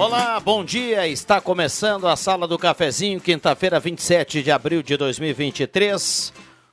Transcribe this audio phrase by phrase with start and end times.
[0.00, 1.06] Olá, bom dia.
[1.06, 6.32] Está começando a Sala do Cafezinho, quinta-feira, 27 de abril de 2023.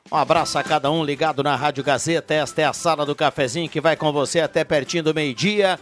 [0.09, 2.33] Um abraço a cada um ligado na Rádio Gazeta.
[2.33, 5.77] Esta é a Sala do Cafezinho que vai com você até pertinho do meio-dia.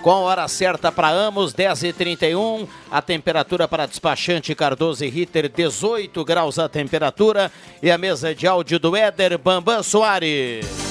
[0.00, 2.66] Com a hora certa para Amos, 10h31.
[2.90, 7.52] A temperatura para despachante Cardoso e Ritter, 18 graus a temperatura.
[7.82, 10.87] E a mesa de áudio do Éder Bambam Soares.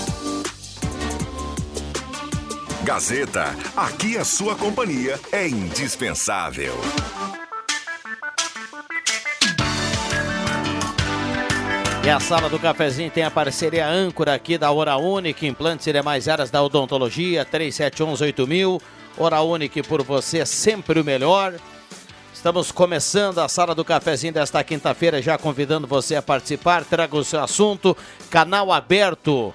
[2.87, 6.73] Gazeta, aqui a sua companhia é indispensável.
[12.01, 15.91] E a sala do cafezinho tem a parceria âncora aqui da Hora Única, implantes e
[15.91, 18.81] demais áreas da odontologia, 37118000.
[19.17, 21.55] Hora Única por você, sempre o melhor.
[22.33, 26.85] Estamos começando a sala do cafezinho desta quinta-feira, já convidando você a participar.
[26.85, 27.97] Traga o seu assunto,
[28.29, 29.53] canal aberto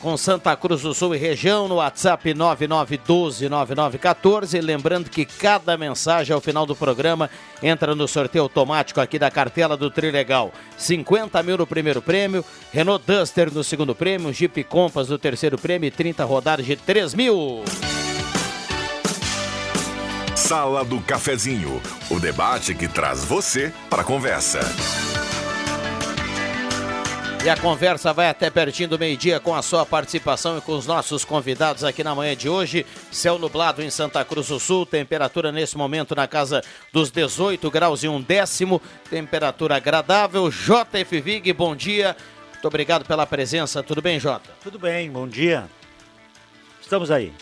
[0.00, 4.60] com Santa Cruz do Sul e região no WhatsApp 99129914.
[4.62, 7.28] Lembrando que cada mensagem ao final do programa
[7.62, 10.52] entra no sorteio automático aqui da cartela do Trilegal.
[10.76, 15.88] 50 mil no primeiro prêmio, Renault Duster no segundo prêmio, Jeep Compass no terceiro prêmio
[15.88, 17.64] e 30 rodadas de 3 mil.
[20.34, 24.60] Sala do Cafezinho, o debate que traz você para a conversa.
[27.44, 30.86] E a conversa vai até pertinho do meio-dia com a sua participação e com os
[30.86, 32.84] nossos convidados aqui na manhã de hoje.
[33.12, 36.62] Céu nublado em Santa Cruz do Sul, temperatura nesse momento na casa
[36.92, 40.50] dos 18 graus e um décimo, temperatura agradável.
[40.50, 42.16] JF Vig, bom dia.
[42.52, 43.84] Muito obrigado pela presença.
[43.84, 44.50] Tudo bem, Jota?
[44.62, 45.64] Tudo bem, bom dia.
[46.82, 47.32] Estamos aí.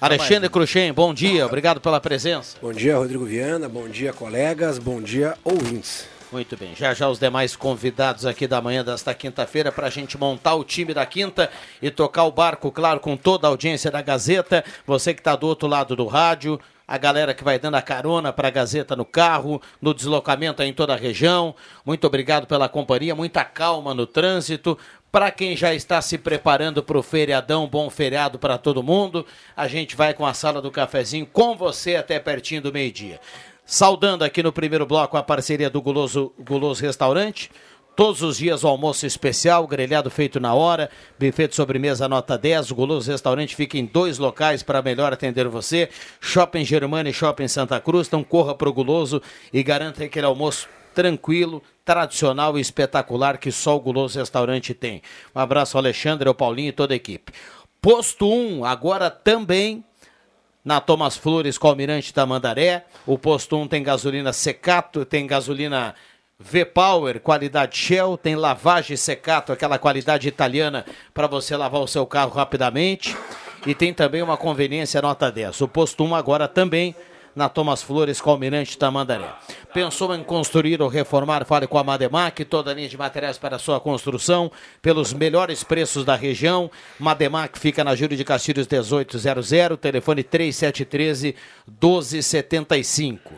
[0.00, 1.46] Alexandre Cruxem, bom dia.
[1.46, 2.58] Obrigado pela presença.
[2.60, 3.70] Bom dia, Rodrigo Viana.
[3.70, 4.78] Bom dia, colegas.
[4.78, 6.13] Bom dia, ouvintes.
[6.34, 10.18] Muito bem, já já os demais convidados aqui da manhã desta quinta-feira para a gente
[10.18, 11.48] montar o time da quinta
[11.80, 14.64] e tocar o barco, claro, com toda a audiência da Gazeta.
[14.84, 16.58] Você que está do outro lado do rádio,
[16.88, 20.72] a galera que vai dando a carona para a Gazeta no carro, no deslocamento em
[20.72, 21.54] toda a região.
[21.86, 24.76] Muito obrigado pela companhia, muita calma no trânsito.
[25.12, 29.24] Para quem já está se preparando para o feriadão, bom feriado para todo mundo.
[29.56, 33.20] A gente vai com a sala do cafezinho com você até pertinho do meio-dia.
[33.66, 37.50] Saudando aqui no primeiro bloco a parceria do Guloso, Guloso Restaurante.
[37.96, 42.72] Todos os dias o almoço especial, grelhado feito na hora, buffet de sobremesa nota 10.
[42.72, 45.88] O Guloso Restaurante fica em dois locais para melhor atender você:
[46.20, 48.06] Shopping Germana e Shopping Santa Cruz.
[48.06, 53.76] Então corra para o Guloso e garanta aquele almoço tranquilo, tradicional e espetacular que só
[53.76, 55.00] o Guloso Restaurante tem.
[55.34, 57.32] Um abraço ao Alexandre, ao Paulinho e toda a equipe.
[57.80, 59.84] Posto 1, agora também
[60.64, 62.84] na Thomas Flores com Almirante Tamandaré.
[63.06, 65.94] O posto 1 tem gasolina Secato, tem gasolina
[66.38, 72.32] V-Power, qualidade Shell, tem lavagem Secato, aquela qualidade italiana para você lavar o seu carro
[72.32, 73.14] rapidamente.
[73.66, 75.60] E tem também uma conveniência nota 10.
[75.60, 76.94] O posto 1 agora também
[77.34, 79.32] na Thomas Flores com Almirante Tamandaré.
[79.72, 81.44] Pensou em construir ou reformar?
[81.44, 84.50] Fale com a Mademac, toda a linha de materiais para sua construção,
[84.80, 86.70] pelos melhores preços da região.
[86.98, 91.34] Mademac fica na Júlio de Castilhos 1800, telefone 3713
[91.66, 93.32] 1275.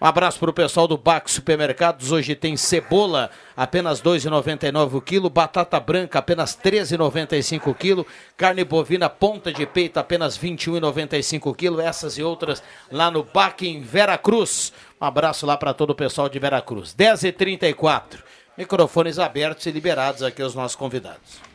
[0.00, 2.12] Um abraço para o pessoal do Bax Supermercados.
[2.12, 5.28] Hoje tem cebola, apenas R$ 2,99 o quilo.
[5.28, 8.06] Batata branca, apenas R$ 13,95 o quilo.
[8.36, 11.80] Carne bovina, ponta de peito, apenas R$ 21,95 o quilo.
[11.80, 12.62] Essas e outras
[12.92, 14.72] lá no Bac em Veracruz.
[15.00, 16.94] Um abraço lá para todo o pessoal de Veracruz.
[16.94, 18.22] 10h34.
[18.56, 21.48] Microfones abertos e liberados aqui aos nossos convidados.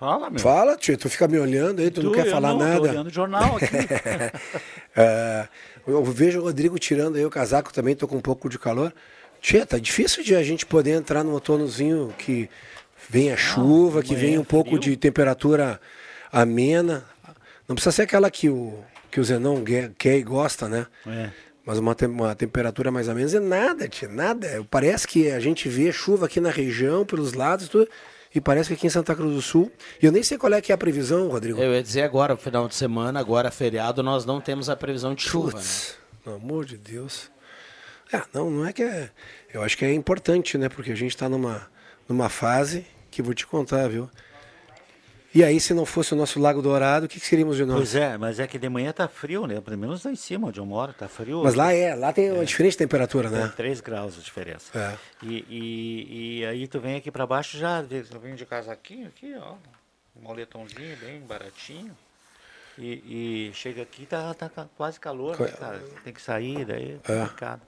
[0.00, 0.40] Fala, meu.
[0.40, 0.96] Fala, tio.
[0.96, 2.76] Tu fica me olhando aí, tu, tu não quer falar não, nada.
[2.76, 3.66] Tô olhando o jornal aqui.
[4.96, 5.46] é,
[5.92, 8.92] eu vejo o Rodrigo tirando aí o casaco também, tô com um pouco de calor.
[9.40, 12.48] Tia, tá difícil de a gente poder entrar num outonozinho que
[13.08, 15.80] venha chuva, que venha um pouco de temperatura
[16.30, 17.04] amena.
[17.68, 18.78] Não precisa ser aquela que o
[19.10, 19.64] que o Zenão
[19.98, 20.86] quer, e gosta, né?
[21.04, 21.30] É.
[21.66, 24.64] Mas uma, tem- uma temperatura mais ou menos é nada, tia, nada.
[24.70, 27.88] Parece que a gente vê chuva aqui na região, pelos lados e tudo,
[28.34, 29.72] e parece que aqui em Santa Cruz do Sul.
[30.00, 31.60] E eu nem sei qual é que é a previsão, Rodrigo.
[31.60, 35.22] Eu ia dizer agora, final de semana, agora feriado, nós não temos a previsão de
[35.22, 35.52] chuva, né?
[35.54, 37.30] Putz, pelo amor de Deus.
[38.12, 39.10] É, não, não é que é.
[39.52, 40.68] Eu acho que é importante, né?
[40.68, 41.68] Porque a gente está numa,
[42.08, 44.08] numa fase que vou te contar, viu?
[45.32, 47.76] E aí, se não fosse o nosso Lago Dourado, o que, que seríamos de nós?
[47.76, 49.60] Pois é, mas é que de manhã tá frio, né?
[49.60, 51.42] Pelo menos lá em cima, onde eu moro, tá frio.
[51.44, 53.52] Mas lá é, lá tem uma diferente temperatura, Tem né?
[53.56, 54.76] 3 graus de diferença.
[54.76, 54.96] É.
[55.24, 57.78] E, e, e aí tu vem aqui pra baixo já,
[58.12, 59.54] eu venho de casaquinho aqui, ó.
[60.16, 61.96] Um moletomzinho bem baratinho.
[62.76, 65.80] E, e chega aqui, tá, tá ca- quase calor, né, cara?
[66.02, 67.60] Tem que sair, daí é complicado.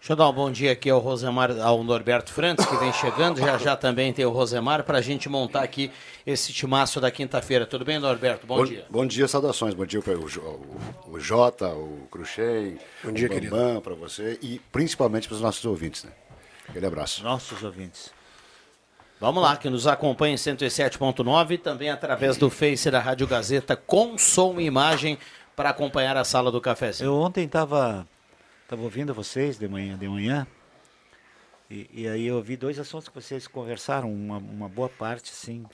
[0.00, 3.38] Deixa eu dar um bom dia aqui ao Rosemar, ao Norberto Frantes, que vem chegando.
[3.38, 5.90] Já já também tem o Rosemar para a gente montar aqui
[6.26, 7.66] esse timaço da quinta-feira.
[7.66, 8.46] Tudo bem, Norberto?
[8.46, 8.86] Bom, dia.
[8.88, 9.74] Bom dia, saudações.
[9.74, 13.50] Bom dia para o, o, o Jota, o Cruxem, Bom dia, o.
[13.50, 16.04] Bambam, para você e principalmente para os nossos ouvintes.
[16.04, 16.12] Né?
[16.66, 17.22] Aquele abraço.
[17.22, 18.10] Nossos ouvintes.
[19.20, 23.76] Vamos lá, que nos acompanha em 107.9 e também através do Face da Rádio Gazeta
[23.76, 25.18] com som e imagem
[25.54, 27.08] para acompanhar a sala do cafezinho.
[27.08, 28.06] Eu ontem estava
[28.70, 30.46] tava ouvindo vocês de manhã, de manhã
[31.68, 35.64] e, e aí eu ouvi dois assuntos que vocês conversaram, uma, uma boa parte, assim.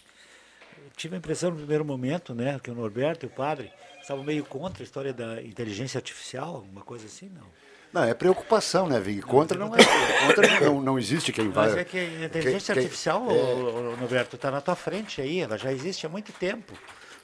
[0.79, 3.71] Eu tive a impressão no primeiro momento, né, que o Norberto e o padre
[4.01, 7.47] estavam meio contra a história da inteligência artificial, alguma coisa assim, não.
[7.93, 9.23] Não, é preocupação, né, Vig?
[9.23, 9.79] Contra não é.
[10.27, 11.69] Contra não, não existe quem vai.
[11.69, 13.33] Mas é que a inteligência quem- artificial, é.
[13.33, 16.75] ô, ô, Norberto, está na tua frente aí, ela já existe há muito tempo.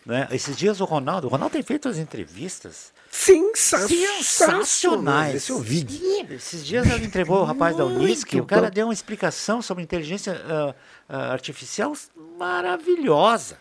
[0.04, 0.26] Né?
[0.32, 5.37] Esses dias o Ronaldo, o Ronaldo tem feito as entrevistas sensacionais.
[5.37, 5.96] Esse é o vídeo.
[5.99, 9.84] Sim, Esses dias ele entregou o rapaz da Unisc, o cara deu uma explicação sobre
[9.84, 10.75] inteligência ah,
[11.08, 11.93] ah, artificial
[12.38, 13.58] maravilhosa.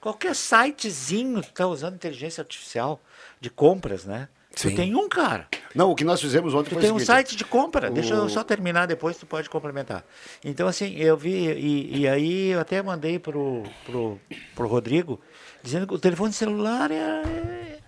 [0.00, 3.00] Qualquer sitezinho que está usando inteligência artificial
[3.40, 4.28] de compras, né?
[4.54, 4.70] Sim.
[4.70, 5.46] Tu tem um cara.
[5.74, 7.90] Não, o que nós fizemos ontem Tu foi tem o um site de compra.
[7.90, 10.04] Deixa eu o- só terminar, depois tu pode complementar.
[10.44, 14.20] Então, assim, eu vi, e, e aí eu até mandei pro, pro,
[14.54, 15.18] pro Rodrigo,
[15.62, 17.78] dizendo que o telefone celular é,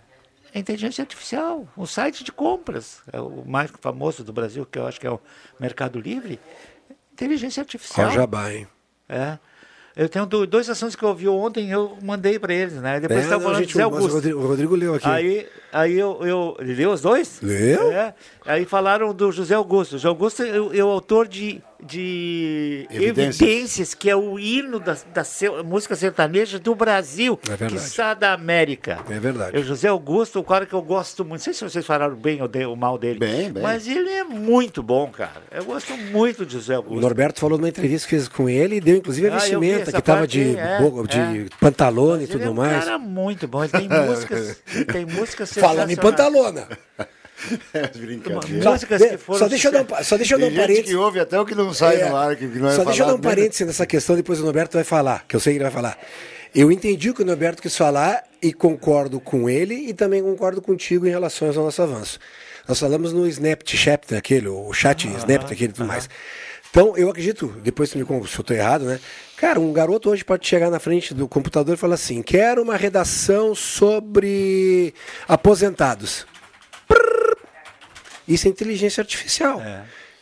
[0.53, 3.01] é, inteligência artificial, um site de compras.
[3.13, 5.21] É o mais famoso do Brasil, que eu acho que é o
[5.59, 6.39] Mercado Livre.
[7.13, 8.09] Inteligência artificial.
[8.09, 8.67] Ó, jabá, hein?
[9.09, 9.39] É.
[9.97, 12.99] Eu tenho do- dois assuntos que eu ouvi ontem, eu mandei para eles, né?
[12.99, 13.91] Depois É, estava não, falando gente, de Zé o.
[13.91, 15.07] Rodrigo, o Rodrigo leu aqui.
[15.09, 16.57] Aí, aí eu, eu.
[16.61, 17.39] Leu os dois?
[17.43, 17.93] Leu?
[17.93, 18.15] É.
[18.47, 19.93] Aí falaram do José Augusto.
[19.93, 23.41] José Augusto é, o- é o autor de, de Evidências.
[23.41, 23.95] Evidências.
[23.95, 27.73] que é o hino da, da se- música sertaneja do Brasil, É verdade.
[27.75, 28.99] quiçá da América.
[29.09, 29.57] É verdade.
[29.57, 31.35] É o José Augusto, o cara que eu gosto muito.
[31.35, 33.19] Não sei se vocês falaram bem ou de- ou mal dele.
[33.19, 33.63] Bem, bem.
[33.63, 35.43] Mas ele é muito bom, cara.
[35.51, 37.01] Eu gosto muito de José O Augusto.
[37.01, 39.41] Norberto falou numa entrevista que fez com ele e deu inclusive a Ah, eu vi
[39.69, 41.47] vestimenta, essa que tava parte de, é, bo- de é.
[41.59, 42.85] pantalona e Ele tudo é um mais.
[42.85, 43.65] cara muito bom.
[43.65, 46.69] Ele tem músicas, ele tem músicas Falando em pantalona.
[47.75, 48.63] É, brincadeira.
[48.63, 50.51] Só, Músicas que de- foram só deixa eu dar um, só deixa eu dar um
[50.51, 50.89] gente parênteses.
[50.91, 53.03] que ouve até o que não sai É, no ar, que não é Só deixa
[53.03, 53.29] eu dar um mesmo.
[53.29, 55.99] parênteses nessa questão, depois o Norberto vai falar, que eu sei que ele vai falar.
[56.55, 60.63] Eu entendi o que o Norberto quis falar e concordo com ele e também concordo
[60.63, 62.19] contigo em relação ao nosso avanço.
[62.67, 66.09] Nós falamos no Snapchat, aquele, o chat Snap, aquele e tudo mais.
[66.75, 68.99] Então, eu acredito, depois tu me conta se eu estou errado, né?
[69.37, 72.75] Cara, um garoto hoje pode chegar na frente do computador e falar assim: quero uma
[72.75, 74.93] redação sobre
[75.29, 76.27] aposentados.
[76.89, 77.37] Prrr.
[78.27, 79.63] Isso é inteligência artificial.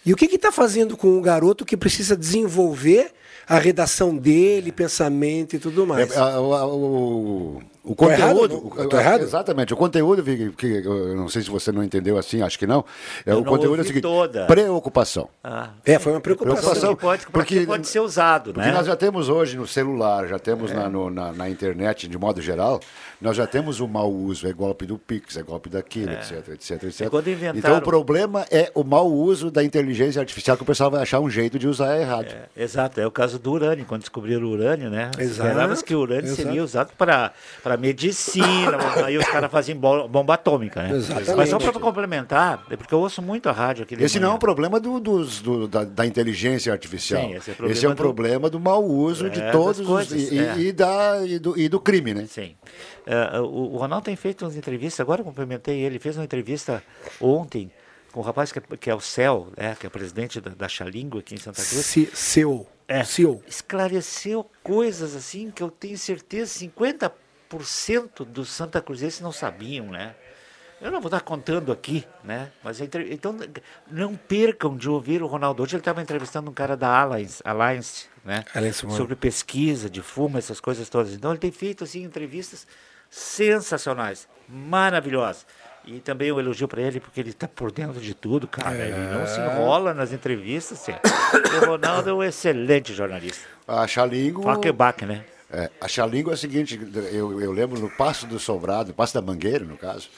[0.05, 3.15] E o que está fazendo com um garoto que precisa desenvolver
[3.49, 6.11] a redação dele, pensamento e tudo mais?
[6.11, 8.37] É, a- a- o, o Tô errado?
[8.39, 8.89] conteúdo.
[8.89, 9.23] Tô errado?
[9.23, 9.75] Exatamente.
[9.75, 12.85] O conteúdo, Vig, que eu não sei se você não entendeu assim, acho que não.
[13.27, 14.47] É, Eu o não conteúdo é o seguinte: toda.
[14.47, 15.29] preocupação.
[15.43, 16.61] Ah, É, foi uma preocupação.
[16.61, 16.95] Preocupação.
[16.95, 18.73] que pode, porque- porque pode ser usado, Porque né?
[18.75, 20.75] nós já temos hoje no celular, já temos É.
[20.75, 22.81] na, no- na, na internet, de modo geral,
[23.23, 26.83] nós já temos o mau uso, é golpe do Pix, é golpe daquilo, etc, etc,
[26.85, 27.01] etc.
[27.07, 30.67] E quando inventaram- Então o problema é o mau uso da inteligência artificial, que o
[30.67, 32.27] pessoal vai achar um jeito de usar errado.
[32.27, 35.11] É, exato, é o caso do urânio, quando descobriram o urânio, né?
[35.19, 36.43] Exato, Esperava-se que o urânio exato.
[36.43, 37.33] seria usado para
[37.79, 40.97] medicina, aí os caras faziam bom- bomba atômica, né?
[40.97, 41.35] Exatamente.
[41.37, 44.27] Mas só para complementar, é porque eu ouço muito a rádio aqui de Esse não
[44.27, 44.37] é manhã.
[44.37, 47.23] um problema do, dos- do- da, da inteligência artificial.
[47.23, 49.79] Sim, esse é problema esse é um do- problema do mau uso de É, todos
[49.79, 49.87] das os.
[49.87, 50.59] coisas, E, é.
[50.59, 52.27] e da, e, do, e do crime, né?
[52.29, 52.55] Sim.
[53.07, 56.83] É, o, o Ronaldo tem feito umas entrevistas, agora eu cumprimentei ele, fez uma entrevista
[57.21, 57.71] ontem
[58.13, 60.69] com o rapaz que é, que é o Céu, né, que é presidente da, da
[61.19, 61.87] aqui em Santa Cruz.
[61.87, 62.67] Se, seu.
[62.89, 63.43] É, Seu.
[63.47, 70.15] esclareceu coisas assim que eu tenho certeza 50% dos Santa Cruzenses não sabiam, né?
[70.81, 72.51] Eu não vou estar contando aqui, né?
[72.63, 73.35] Mas entre- então
[73.91, 75.63] não percam de ouvir o Ronaldo.
[75.63, 78.45] Hoje ele estava entrevistando um cara da Alliance, Alliance né?
[78.53, 78.85] Alliance.
[78.91, 81.15] Sobre pesquisa de fumo, essas coisas todas.
[81.15, 82.67] Então ele tem feito assim entrevistas
[83.13, 85.47] sensacionais, maravilhosos.
[85.85, 88.75] E também um elogio para ele, porque ele está por dentro de tudo, cara.
[88.75, 90.81] Ele não se enrola nas entrevistas.
[90.81, 90.93] Assim.
[91.61, 93.47] o Ronaldo é um excelente jornalista.
[93.67, 94.43] A Xalingo.
[94.43, 95.25] Faquebaque, né?
[95.51, 96.81] É, a Xalingo é o seguinte,
[97.13, 100.09] eu, eu lembro no Passo do Sobrado, Passo da Mangueira, no caso,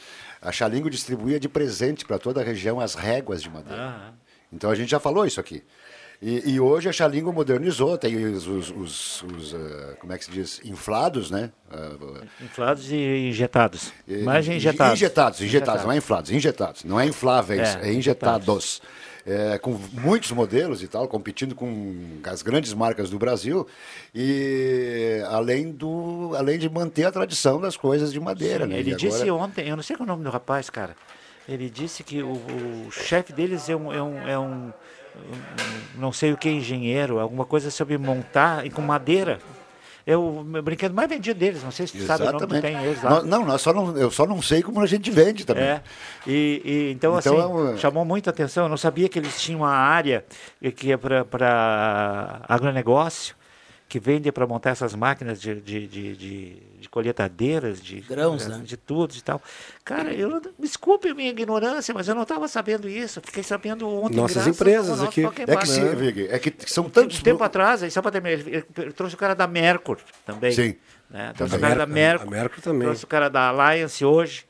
[0.40, 4.14] a Xalingo distribuía de presente para toda a região as réguas de madeira.
[4.52, 5.64] Então a gente já falou isso aqui.
[6.26, 10.24] E, e hoje a Xalingo modernizou, tem os, os- os- os, eh, como é que
[10.24, 11.50] se diz, inflados, né?
[11.70, 11.90] Ah,
[12.42, 13.92] Inflados e injetados.
[14.08, 14.94] e- Mais injetados.
[14.94, 16.82] Injetados, injetados, não é inflados, injetados.
[16.84, 18.80] Não é infláveis, É, é, injetados.
[19.26, 23.66] É, com muitos modelos e tal, competindo com as grandes marcas do Brasil.
[24.14, 28.66] E além, do, além de manter a tradição das coisas de madeira.
[28.66, 28.78] né?
[28.78, 30.96] Ele E disse agora- ontem, eu não sei qual é o nome do rapaz, cara.
[31.46, 34.72] Ele disse que o, o chefe deles é um, é um, é um-
[35.96, 39.38] não sei o que, engenheiro, alguma coisa sobre montar e com madeira.
[40.06, 42.76] É o brinquedo mais vendido deles, não sei se tu sabe o nome que tem
[42.84, 43.22] eles lá.
[43.22, 45.64] Não, nós só não, eu só não sei como a gente vende também.
[45.64, 45.80] É,
[46.26, 48.64] e, e então, Então, assim, é um- chamou muita atenção.
[48.64, 50.22] Eu não sabia que eles tinham uma área
[50.76, 53.34] que é para agronegócio,
[53.94, 58.48] que vende para montar essas máquinas de, de, de, de, de colheitadeiras, de Grãos, de,
[58.48, 58.60] né?
[58.64, 59.40] de tudo e tal.
[59.84, 63.20] Cara, eu desculpe a minha ignorância, mas eu não estava sabendo isso.
[63.20, 64.16] Fiquei sabendo ontem.
[64.16, 65.24] Nossas empresas aqui.
[65.24, 65.94] É que, sim?
[65.94, 67.22] Vig, é que são Um tantos.
[67.22, 68.62] tempo atrás, aí só para terminar, ele,
[68.96, 70.50] trouxe o cara da Mercur também.
[70.50, 70.74] Sim.
[71.08, 71.32] Né?
[71.36, 72.26] Trouxe A o cara da Mercur.
[72.26, 72.82] a Mercur também.
[72.88, 74.44] Trouxe o cara da Alliance hoje.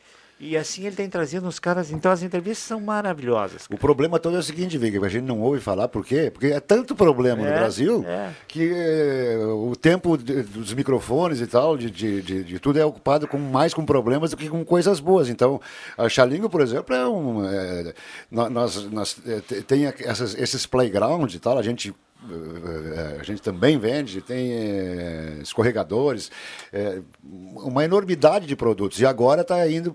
[0.46, 1.90] E assim ele tem trazido uns caras.
[1.90, 3.66] Então as entrevistas são maravilhosas.
[3.70, 6.30] O problema todo é o seguinte, Vig, a gente não ouve falar, por quê?
[6.30, 8.30] Porque é tanto problema no É, Brasil é.
[8.46, 13.26] que eh, o tempo de- dos microfones e tal, de, de, de- tudo é ocupado
[13.26, 15.30] com, mais com problemas do que com coisas boas.
[15.30, 15.58] Então,
[15.96, 17.44] a Xalingo, por exemplo, é um.
[17.46, 17.94] eh,
[18.30, 21.94] nó- nós, nós, eh, te- tem essas- esses playgrounds e tal, a gente.
[23.20, 24.50] A gente também vende, tem
[25.42, 26.30] escorregadores,
[27.22, 28.98] uma enormidade de produtos.
[29.00, 29.94] E agora está indo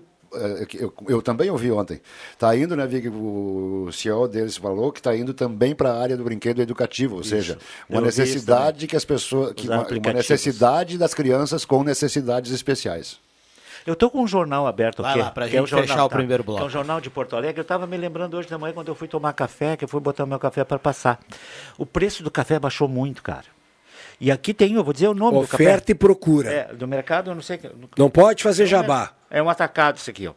[0.72, 2.00] eu, eu também ouvi ontem.
[2.32, 3.08] Está indo, né, Vig?
[3.08, 7.24] O CEO deles falou que está indo também para a área do brinquedo educativo, ou
[7.24, 7.58] seja,
[7.88, 9.52] uma Eu isso necessidade que as pessoas.
[9.52, 13.18] Que uma, necessidade das crianças com necessidades especiais.
[13.86, 15.20] Eu estou com um jornal aberto Vai aqui.
[15.20, 16.62] lá, que é gente fechar o primeiro bloco.
[16.62, 17.60] É um jornal de Porto Alegre.
[17.60, 20.00] Eu estava me lembrando hoje da manhã, quando eu fui tomar café, que eu fui
[20.00, 21.18] botar meu café para passar.
[21.78, 23.46] O preço do café baixou muito, cara.
[24.20, 25.64] E aqui tem, eu vou dizer o nome do café.
[25.64, 26.52] Oferta e procura.
[26.52, 27.58] É, do mercado, eu não sei.
[27.96, 29.14] Não pode fazer jabá.
[29.30, 30.34] É um atacado isso aqui, ó.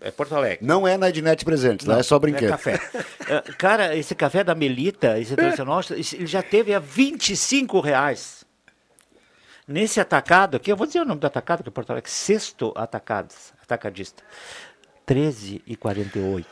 [0.00, 0.66] É Porto Alegre.
[0.66, 2.48] Não é na Ednet Presentes, lá é só brinquedo.
[2.48, 2.80] É café.
[3.28, 8.44] É, cara, esse café da Melita, esse tradicional, ele já teve a 25 reais.
[9.66, 12.72] Nesse atacado aqui, eu vou dizer o nome do atacado, que é Porto Alegre, sexto
[12.74, 13.32] atacado,
[13.62, 14.24] atacadista.
[15.06, 16.44] 13,48.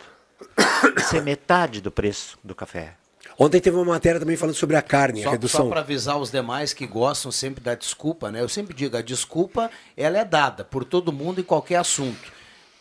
[0.97, 2.95] Isso é metade do preço do café.
[3.43, 5.71] Ontem teve uma matéria também falando sobre a carne, a Só, redução.
[5.71, 8.43] para avisar os demais que gostam sempre da desculpa, né?
[8.43, 12.31] Eu sempre digo, a desculpa ela é dada por todo mundo em qualquer assunto.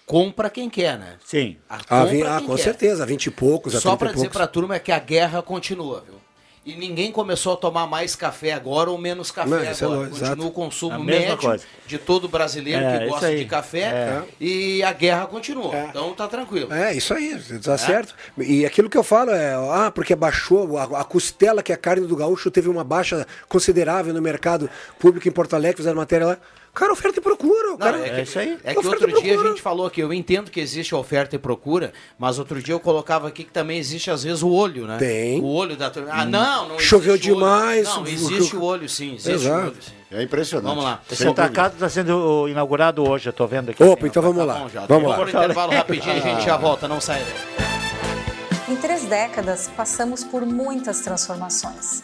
[0.05, 1.15] Compra quem quer, né?
[1.23, 1.55] Sim.
[1.69, 2.63] A Ah, compra ah, quem com quer.
[2.63, 4.99] certeza, a 20 e poucos, a Só 30 para dizer para a turma que a
[4.99, 6.15] guerra continua, viu?
[6.65, 9.87] E ninguém começou a tomar mais café agora ou menos café Não, é agora.
[9.87, 10.47] lógico, Continua exato.
[10.47, 11.63] o consumo médio coisa.
[11.87, 14.23] de todo brasileiro É, que gosta de café É.
[14.39, 15.75] e a guerra continua.
[15.75, 15.85] É.
[15.89, 16.71] Então tá tranquilo.
[16.71, 18.13] É, isso aí, tá certo.
[18.37, 21.77] E aquilo que eu falo é, ah, porque baixou, a, a costela, que é a
[21.77, 26.27] carne do gaúcho, teve uma baixa considerável no mercado público em Porto Alegre, fizeram matéria
[26.27, 26.37] lá.
[26.73, 27.67] Cara, oferta e procura.
[27.69, 28.57] o Não, cara, é, que, é isso aí.
[28.63, 31.91] É que outro dia a gente falou que eu entendo que existe oferta e procura,
[32.17, 34.97] mas outro dia eu colocava aqui que também existe às vezes o olho, né?
[34.97, 35.41] Tem.
[35.41, 36.09] O olho da turma.
[36.11, 37.39] Ah, não, não Choveu existe olho.
[37.41, 39.57] demais, Não, existe o olho sim, existe Exato.
[39.59, 39.91] o olho sim.
[40.11, 40.67] É impressionante.
[40.69, 41.01] Vamos lá.
[41.11, 43.83] Esse atacado está sendo inaugurado hoje, eu estou vendo aqui.
[43.83, 44.53] Opa, então vamos Tá lá.
[44.59, 44.85] bom, já.
[44.85, 45.15] Vamos lá.
[45.17, 47.69] Vamos pro intervalo rapidinho e a gente já volta, não sai daí.
[48.73, 52.03] Em três décadas, passamos por muitas transformações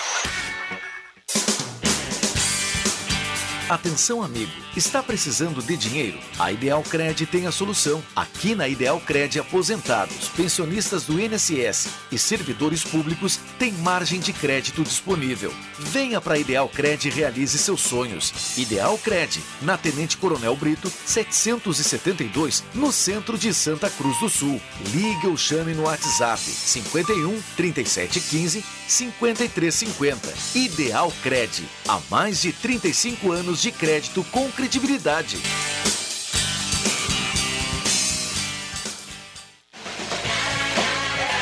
[3.71, 4.51] Atenção, amigo.
[4.75, 6.19] Está precisando de dinheiro?
[6.37, 8.03] A Ideal Cred tem a solução.
[8.13, 14.83] Aqui na Ideal Cred, aposentados, pensionistas do INSS e servidores públicos têm margem de crédito
[14.83, 15.53] disponível.
[15.79, 18.57] Venha para a Ideal Cred e realize seus sonhos.
[18.57, 24.61] Ideal Cred, na Tenente Coronel Brito, 772, no centro de Santa Cruz do Sul.
[24.93, 30.33] Ligue ou chame no WhatsApp 51 3715 5350.
[30.55, 31.63] Ideal Cred.
[31.87, 35.37] Há mais de 35 anos de crédito com credibilidade.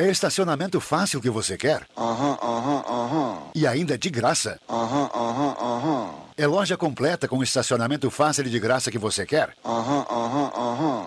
[0.00, 1.86] É estacionamento fácil que você quer?
[1.94, 3.38] Aham, aham, aham.
[3.54, 4.58] E ainda de graça?
[4.66, 6.10] Aham, aham, aham.
[6.38, 9.54] É loja completa com estacionamento fácil e de graça que você quer?
[9.62, 11.06] Aham, aham, aham.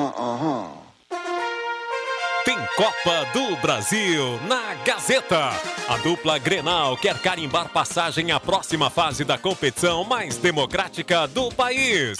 [2.43, 5.49] Tem Copa do Brasil na Gazeta.
[5.87, 12.17] A dupla Grenal quer carimbar passagem à próxima fase da competição mais democrática do país.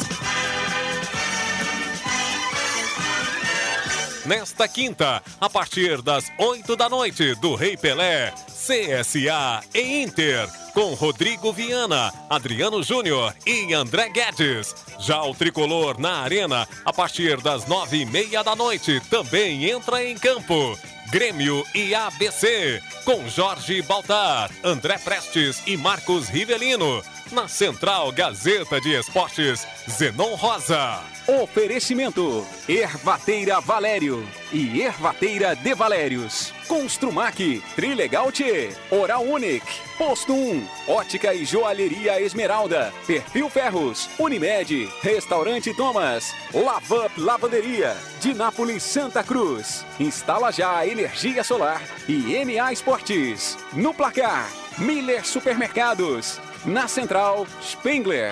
[4.26, 10.94] Nesta quinta, a partir das 8 da noite, do Rei Pelé, CSA e Inter, com
[10.94, 14.76] Rodrigo Viana, Adriano Júnior e André Guedes.
[15.00, 20.04] Já o tricolor na Arena, a partir das nove e meia da noite, também entra
[20.04, 20.78] em campo.
[21.12, 27.04] Grêmio e ABC, com Jorge Baltar, André Prestes e Marcos Rivelino.
[27.34, 31.02] Na Central Gazeta de Esportes, Zenon Rosa.
[31.28, 36.54] Oferecimento: Ervateira Valério e Ervateira de Valérios.
[36.72, 45.74] Construmac, Trilegal T, Oral Unique, Posto 1, Ótica e Joalheria Esmeralda, Perfil Ferros, Unimed, Restaurante
[45.74, 49.86] Thomas, Lavup Lavanderia, Dinápolis Santa Cruz.
[50.00, 53.58] Instala já energia solar e MA Esportes.
[53.74, 56.40] No placar, Miller Supermercados.
[56.64, 58.32] Na Central, Spengler.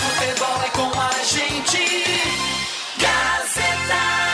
[0.00, 1.78] Futebol é com a gente.
[2.98, 4.33] Gazeta.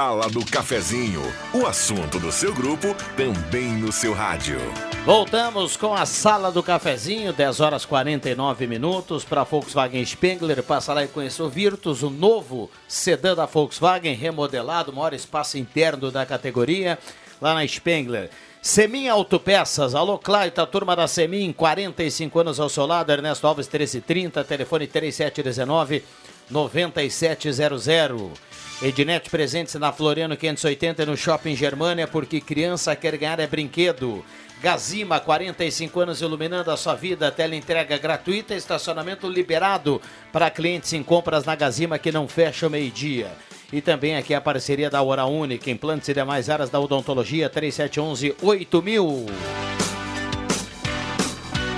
[0.00, 1.20] Sala do Cafezinho,
[1.52, 4.56] o assunto do seu grupo também no seu rádio.
[5.04, 10.62] Voltamos com a Sala do Cafezinho, 10 horas 49 minutos para Volkswagen Spengler.
[10.62, 16.10] Passa lá e conheça o Virtus, o novo sedã da Volkswagen, remodelado, maior espaço interno
[16.10, 16.98] da categoria,
[17.38, 18.30] lá na Spengler.
[18.62, 24.44] Semin Autopeças, alô Claita, turma da Semin, 45 anos ao seu lado, Ernesto Alves 1330,
[24.44, 26.02] telefone 3719
[26.48, 28.40] 9700.
[28.82, 34.24] Ednet presentes na Floriano 580 e no Shopping Germania, porque criança quer ganhar é brinquedo.
[34.62, 40.00] Gazima, 45 anos iluminando a sua vida, tela entrega gratuita, estacionamento liberado
[40.32, 43.30] para clientes em compras na Gazima que não fecha o meio-dia.
[43.70, 48.34] E também aqui a parceria da Hora Única, implantes e demais áreas da odontologia, 3711
[48.40, 49.26] 8000.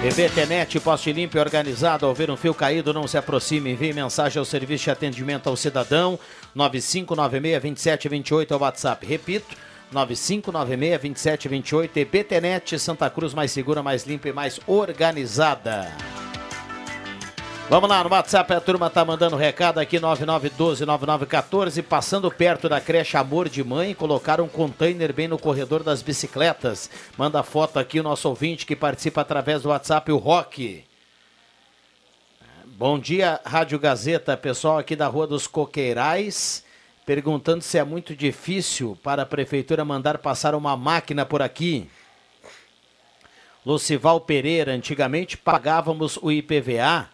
[0.05, 2.05] EBTnet, poste limpo e organizado.
[2.05, 3.71] Ao ver um fio caído, não se aproxime.
[3.71, 6.19] Envie mensagem ao serviço de atendimento ao cidadão.
[6.57, 9.07] 9596-2728 é o WhatsApp.
[9.07, 9.57] Repito,
[9.95, 11.99] 9596-2728.
[11.99, 15.87] EBTnet, Santa Cruz mais segura, mais limpa e mais organizada.
[17.73, 23.17] Vamos lá, no WhatsApp a turma tá mandando recado aqui, 9912-9914, passando perto da creche
[23.17, 26.91] Amor de Mãe, colocaram um container bem no corredor das bicicletas.
[27.17, 30.85] Manda foto aqui o nosso ouvinte que participa através do WhatsApp, o Rock.
[32.67, 36.63] Bom dia, Rádio Gazeta, pessoal aqui da Rua dos Coqueirais,
[37.07, 41.89] perguntando se é muito difícil para a prefeitura mandar passar uma máquina por aqui.
[43.65, 47.09] Lucival Pereira, antigamente pagávamos o IPVA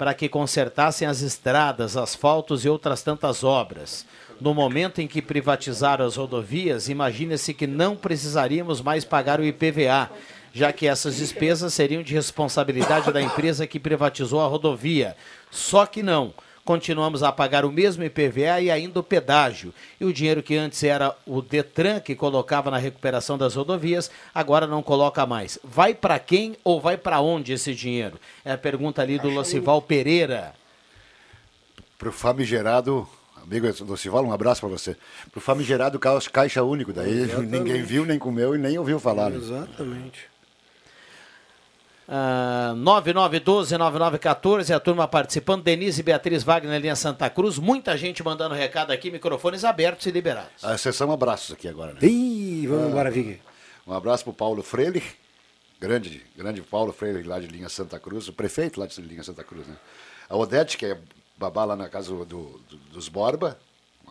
[0.00, 4.06] para que consertassem as estradas, asfaltos e outras tantas obras.
[4.40, 10.10] No momento em que privatizaram as rodovias, imagina-se que não precisaríamos mais pagar o IPVA,
[10.54, 15.14] já que essas despesas seriam de responsabilidade da empresa que privatizou a rodovia.
[15.50, 16.32] Só que não.
[16.70, 19.74] Continuamos a pagar o mesmo IPVA e ainda o pedágio.
[20.00, 24.68] E o dinheiro que antes era o Detran que colocava na recuperação das rodovias, agora
[24.68, 25.58] não coloca mais.
[25.64, 28.20] Vai para quem ou vai para onde esse dinheiro?
[28.44, 30.54] É a pergunta ali do Locival Pereira.
[31.98, 33.04] Pro famigerado,
[33.42, 34.96] amigo Locival, um abraço para você.
[35.32, 37.50] Pro famigerado caos caixa único, daí Exatamente.
[37.50, 39.30] ninguém viu, nem comeu e nem ouviu falar.
[39.30, 39.38] né?
[39.38, 40.20] Exatamente.
[42.12, 45.62] Ah, 9912-9914, a turma participando.
[45.62, 47.56] Denise e Beatriz Wagner, linha Santa Cruz.
[47.58, 50.64] Muita gente mandando recado aqui, microfones abertos e liberados.
[50.64, 51.98] A sessão abraços aqui agora, né?
[52.02, 53.40] Ih, vamos embora, Vig.
[53.86, 55.02] Um abraço pro Paulo Freire,
[55.80, 59.44] grande, grande Paulo Freire lá de Linha Santa Cruz, o prefeito lá de Linha Santa
[59.44, 59.76] Cruz, né?
[60.28, 60.98] A Odete, que é
[61.36, 62.60] babá lá na casa do, do-
[62.92, 63.58] dos Borba,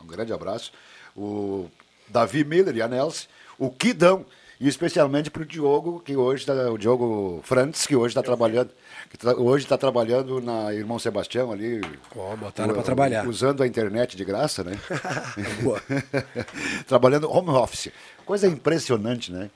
[0.02, 0.72] um grande abraço.
[1.16, 1.70] O
[2.08, 4.26] Davi Miller e a Nelce, o Kidão,
[4.60, 8.70] e especialmente pro Diogo, que hoje tá, o Diogo Frantz, que hoje está trabalhando,
[9.10, 11.80] que tá- hoje está trabalhando na Irmão Sebastião ali.
[12.16, 13.26] Ó, botaram pra trabalhar.
[13.28, 14.78] Usando a internet de graça, né?
[15.64, 15.82] Boa.
[16.88, 17.92] trabalhando home office.
[18.26, 19.50] Coisa impressionante, né?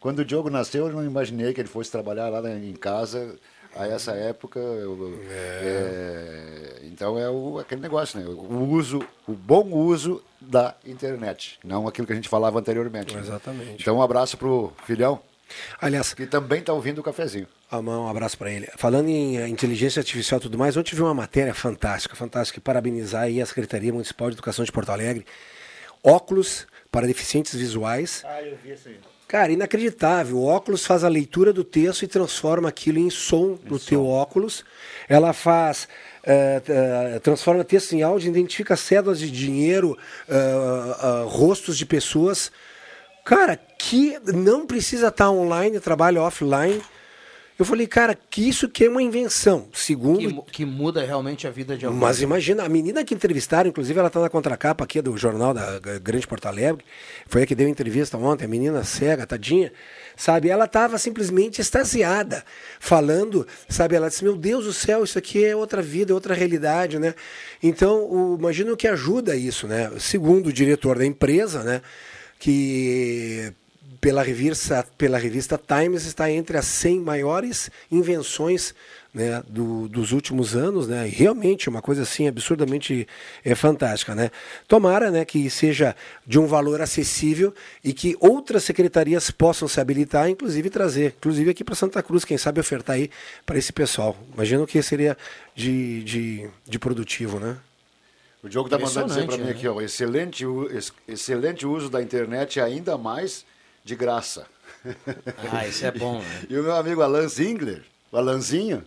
[0.00, 3.36] Quando o Diogo nasceu, eu não imaginei que ele fosse trabalhar lá em casa.
[3.76, 8.26] A essa época, eu- é, então é o, aquele negócio, né?
[8.26, 13.14] O uso, o bom uso da internet, não aquilo que a gente falava anteriormente.
[13.14, 13.20] né?
[13.20, 13.82] Exatamente.
[13.82, 15.20] Então um abraço pro filhão,
[15.80, 17.46] Aliás, que também está ouvindo o cafezinho.
[17.70, 18.66] um abraço para ele.
[18.76, 23.22] Falando em eh, inteligência artificial e tudo mais, ontem vi uma matéria fantástica, fantástica, parabenizar
[23.24, 25.26] aí a Secretaria Municipal de Educação de Porto Alegre.
[26.02, 28.22] Óculos para deficientes visuais.
[28.24, 28.98] Ah, eu vi isso aí.
[29.26, 30.36] Cara, inacreditável.
[30.36, 34.64] O óculos faz a leitura do texto e transforma aquilo em som no teu óculos.
[35.08, 35.88] Ela faz.
[36.26, 39.96] eh, eh, transforma texto em áudio, identifica cédulas de dinheiro,
[40.28, 42.50] eh, rostos de pessoas.
[43.24, 46.80] Cara, que não precisa estar online, trabalha offline.
[47.56, 49.68] Eu falei, cara, que isso que é uma invenção.
[49.72, 52.00] Segundo Que, que muda realmente a vida de alguém.
[52.00, 55.78] mas imagina, a menina que entrevistaram, inclusive ela está na contracapa aqui do jornal da
[56.00, 56.84] Grande Porto Alegre,
[57.26, 59.72] foi a que deu entrevista ontem, a menina cega, tadinha,
[60.16, 60.48] sabe?
[60.48, 62.44] Ela estava simplesmente extasiada,
[62.80, 63.94] falando, sabe?
[63.94, 67.14] Ela disse: Meu Deus do céu, isso aqui é outra vida, é outra realidade, né?
[67.62, 69.92] Então, o que ajuda isso, né?
[70.00, 71.82] Segundo o diretor da empresa, né?
[72.36, 73.52] Que
[74.04, 78.74] pela revista, pela revista Times está entre as 100 maiores invenções
[79.14, 81.08] né, do- dos últimos anos, né?
[81.10, 83.08] Realmente uma coisa assim absurdamente
[83.42, 84.30] é, fantástica, né?
[84.68, 90.28] Tomara, né, que seja de um valor acessível e que outras secretarias possam se habilitar,
[90.28, 93.08] inclusive trazer, inclusive aqui para Santa Cruz, quem sabe ofertar aí
[93.46, 94.14] para esse pessoal.
[94.34, 95.16] Imagino que seria
[95.54, 97.56] de, de, de produtivo, né?
[98.42, 102.02] O Diogo está mandando dizer para mim aqui, ó, excelente, u- ex- excelente uso da
[102.02, 103.46] internet, ainda mais
[103.84, 104.46] de graça.
[105.52, 106.46] Ah, isso é bom, né?
[106.48, 108.84] E o meu amigo Alan Zingler, o Alanzinho,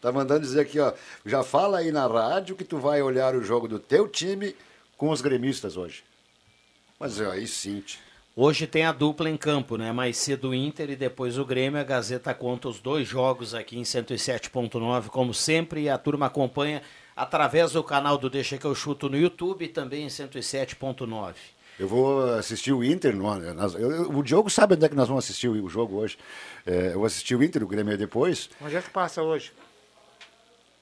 [0.00, 0.92] tá mandando dizer aqui, ó,
[1.24, 4.54] já fala aí na rádio que tu vai olhar o jogo do teu time
[4.96, 6.04] com os gremistas hoje.
[6.98, 7.82] Mas aí sim.
[8.36, 9.92] Hoje tem a dupla em campo, né?
[9.92, 11.80] Mais cedo o Inter e depois o Grêmio.
[11.80, 16.82] A Gazeta conta os dois jogos aqui em 107.9, como sempre, e a turma acompanha
[17.14, 21.34] através do canal do Deixa que eu chuto no YouTube e também em 107.9.
[21.78, 23.14] Eu vou assistir o Inter.
[23.16, 25.96] No, eu- eu- o Diogo sabe onde é que nós vamos assistir o, o jogo
[25.96, 26.16] hoje.
[26.66, 28.48] É, eu vou assistir o Inter, o Grêmio é depois.
[28.60, 29.52] Onde é que passa hoje?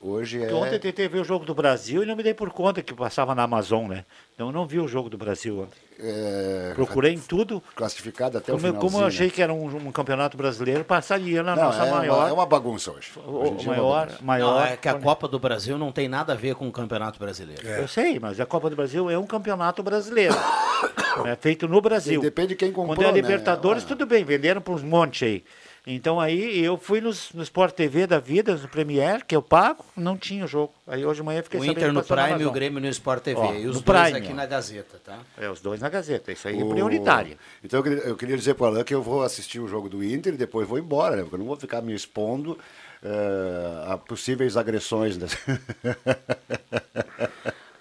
[0.04, 0.52] Hoje é.
[0.52, 2.92] Ontem eu tentei ver o jogo do Brasil e não me dei por conta que
[2.92, 4.04] passava na Amazon, né?
[4.34, 5.78] Então eu não vi o jogo do Brasil ontem.
[6.00, 7.62] é, Procurei em tudo.
[7.76, 8.90] Classificado até o Como, eu- finalzinho.
[8.92, 9.32] como eu achei né?
[9.32, 12.18] que era um, um campeonato brasileiro, passaria na Não, nossa é, maior.
[12.18, 13.12] uma, é uma bagunça hoje.
[13.24, 14.24] o- Hoje dia é maior, bagunça.
[14.24, 14.54] maior.
[14.60, 17.20] Não, é que a Copa do Brasil não tem nada a ver com o Campeonato
[17.20, 17.64] Brasileiro.
[17.64, 20.34] Eu sei, mas a Copa do Brasil é um campeonato brasileiro.
[21.24, 22.20] é feito no Brasil.
[22.20, 23.20] Depende de quem comprou, Quando é a né?
[23.20, 23.86] Libertadores, Ah.
[23.86, 25.44] tudo bem, venderam para uns montes aí.
[25.84, 29.84] Então aí eu fui nos, no Sport TV da vida, no Premier, que eu pago,
[29.96, 30.72] não tinha o jogo.
[30.86, 32.52] Aí hoje de manhã eu fiquei O sabendo Inter que no Prime e o.
[32.52, 33.40] Grêmio no Sport TV.
[33.40, 34.36] Ó, e os dois Prime, aqui ó.
[34.36, 35.18] na Gazeta, tá?
[35.36, 37.36] É, os dois na Gazeta, isso aí é O- prioritário.
[37.64, 39.88] Então eu queria, eu queria dizer para o Alan que eu vou assistir o jogo
[39.88, 41.22] do Inter e depois vou embora, né?
[41.22, 42.56] Porque eu não vou ficar me expondo
[43.02, 45.18] eh, a possíveis agressões.
[45.18, 45.26] Né?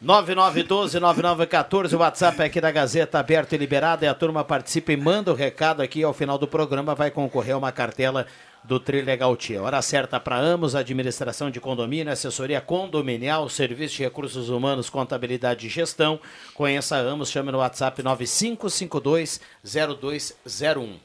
[0.04, 5.32] 9912-9914, o WhatsApp aqui da Gazeta aberto e liberado e a turma participa e manda
[5.32, 8.26] o recado aqui ao final do programa, vai concorrer a uma cartela
[8.64, 9.62] do Trilegal Tia.
[9.62, 15.70] Hora certa para Amos, administração de condomínio, assessoria condominial, serviço de recursos humanos, contabilidade e
[15.70, 16.20] gestão.
[16.56, 20.96] Conheça a Amos, chame no WhatsApp 9552-0201.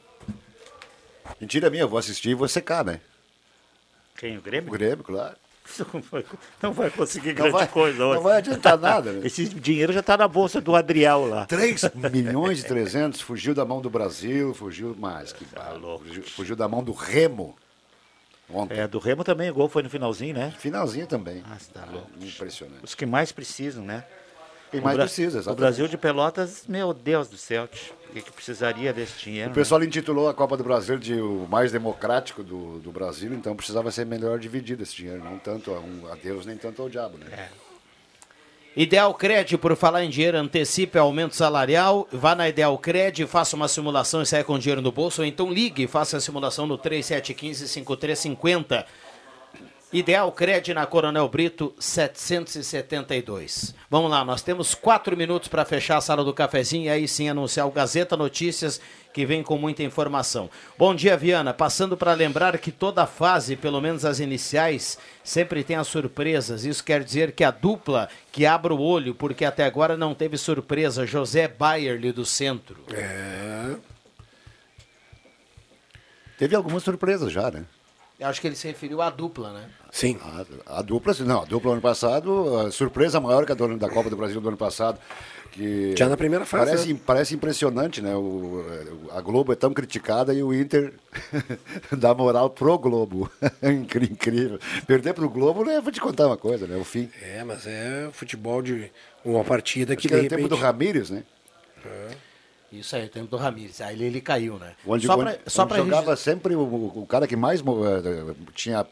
[1.39, 2.99] Mentira minha, eu vou assistir e vou secar, né?
[4.17, 4.69] Quem, o Grêmio?
[4.69, 5.35] O Grêmio, claro.
[5.93, 6.25] Não vai,
[6.61, 8.15] não vai conseguir Não grande vai- coisa hoje.
[8.15, 9.21] não vai adiantar nada, né?
[9.27, 11.45] Esse dinheiro já está na bolsa do Adriel lá.
[11.45, 15.33] 3 milhões e 300 fugiu da mão do Brasil, fugiu mais.
[15.33, 17.55] Que Tá fugiu, fugiu da mão do Remo.
[18.49, 18.79] Ontem.
[18.79, 20.53] É, do Remo também, o gol foi no finalzinho, né?
[20.57, 21.43] Finalzinho também.
[21.49, 22.09] Ah, tá louco.
[22.21, 22.79] Impressionante.
[22.81, 24.05] Os que mais precisam, né?
[24.71, 25.59] Quem O mais Bra- precisa, O exatamente.
[25.59, 27.69] Brasil de Pelotas, meu Deus do céu,
[28.09, 29.51] o que, que precisaria desse dinheiro?
[29.51, 33.55] O pessoal intitulou a Copa do Brasil de o mais democrático do, do Brasil, então
[33.55, 36.89] precisava ser melhor dividido esse dinheiro, não tanto a, um, a Deus nem tanto ao
[36.89, 37.27] diabo, né?
[37.31, 37.47] É.
[38.79, 42.07] Ideal Cred, por falar em dinheiro, antecipe aumento salarial.
[42.11, 45.21] Vá na Ideal Cred, faça uma simulação e saia com dinheiro no bolso.
[45.21, 48.85] Ou então ligue e faça a simulação no 3715-5350.
[49.91, 53.73] Ideal Cred na Coronel Brito 772.
[53.89, 57.29] Vamos lá, nós temos quatro minutos para fechar a sala do cafezinho e aí sim
[57.29, 58.81] anunciar o Gazeta Notícias
[59.13, 60.49] que vem com muita informação.
[60.77, 61.53] Bom dia, Viana.
[61.53, 66.65] Passando para lembrar que toda fase, pelo menos as iniciais, sempre tem as surpresas.
[66.65, 70.37] Isso quer dizer que a dupla que abre o olho, porque até agora não teve
[70.37, 72.83] surpresa, José Bayerli do Centro.
[72.91, 73.73] É.
[76.37, 77.65] Teve algumas surpresas já, né?
[78.19, 79.69] Eu acho que ele se referiu à dupla, né?
[79.91, 80.17] Sim.
[80.65, 83.89] A, a dupla, não, a dupla ano passado, a surpresa maior que a do, da
[83.89, 84.99] Copa do Brasil do ano passado.
[85.51, 86.99] Que Já na primeira fase, Parece, né?
[87.05, 88.15] parece impressionante, né?
[88.15, 88.65] O,
[89.11, 90.93] a Globo é tão criticada e o Inter
[91.95, 93.31] dá moral pro Globo.
[93.63, 94.59] Incrível.
[94.87, 95.79] Perder pro Globo, né?
[95.79, 96.75] Vou te contar uma coisa, né?
[96.75, 97.09] O fim.
[97.21, 98.91] É, mas é futebol de
[99.23, 100.49] uma partida Acho que que de o tempo repente...
[100.49, 101.23] do Ramírez, né?
[102.71, 103.79] Isso aí, o tempo do Ramires.
[103.79, 104.73] Aí ele, ele caiu, né?
[104.85, 108.35] Onde, só onde- pra, só onde pra jogava sempre o, o cara que mais eh,
[108.53, 108.85] tinha.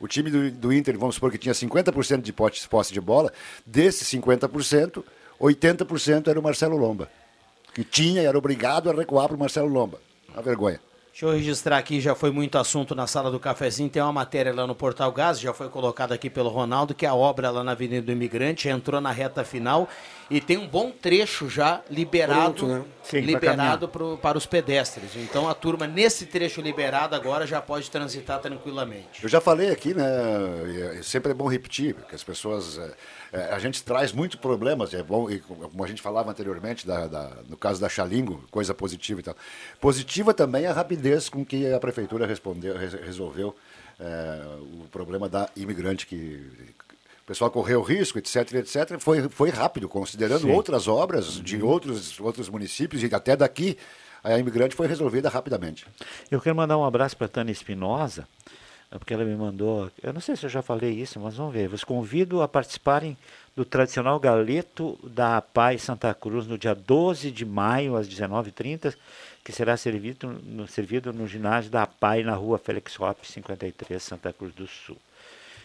[0.00, 3.30] O time do, do Inter, vamos supor que tinha 50% de posse de bola,
[3.66, 5.04] desses 50%,
[5.40, 7.08] 80% era o Marcelo Lomba.
[7.74, 10.00] Que tinha e era obrigado a recuar para o Marcelo Lomba.
[10.32, 10.80] Uma vergonha.
[11.12, 13.90] Deixa eu registrar aqui, já foi muito assunto na sala do cafezinho.
[13.90, 17.08] Tem uma matéria lá no Portal Gás, já foi colocada aqui pelo Ronaldo, que é
[17.10, 19.86] a obra lá na Avenida do Imigrante entrou na reta final
[20.30, 22.84] e tem um bom trecho já liberado, Pronto, né?
[23.02, 25.14] Sim, liberado pro, para os pedestres.
[25.14, 29.22] Então a turma, nesse trecho liberado agora, já pode transitar tranquilamente.
[29.22, 30.06] Eu já falei aqui, né?
[30.98, 32.80] e Sempre é bom repetir, porque as pessoas.
[33.32, 37.06] Eh, a gente traz muitos problemas, é bom, e como a gente falava anteriormente, da,
[37.06, 39.36] da- no caso da Xalingo, coisa positiva e tal.
[39.80, 43.54] Positiva também é a rapidez com que a prefeitura respondeu, res- resolveu
[43.98, 44.42] eh,
[44.82, 46.50] o problema da imigrante que.
[47.22, 48.98] O pessoal correu risco, etc, etc.
[48.98, 50.50] Foi, foi rápido, considerando Sim.
[50.52, 53.78] outras obras de outros, outros municípios e até daqui,
[54.24, 55.86] a imigrante foi resolvida rapidamente.
[56.30, 58.61] Eu quero mandar um abraço para Tânia Espinosa, é
[58.98, 59.90] porque ela me mandou.
[60.02, 61.68] Eu não sei se eu já falei isso, mas vamos ver.
[61.68, 63.16] Vos convido a participarem
[63.56, 68.94] do tradicional galeto da APAI Santa Cruz no dia 12 de maio, às 19h30,
[69.44, 74.32] que será servido no, servido no ginásio da APAI na rua Félix Hoppe, 53, Santa
[74.32, 74.96] Cruz do Sul.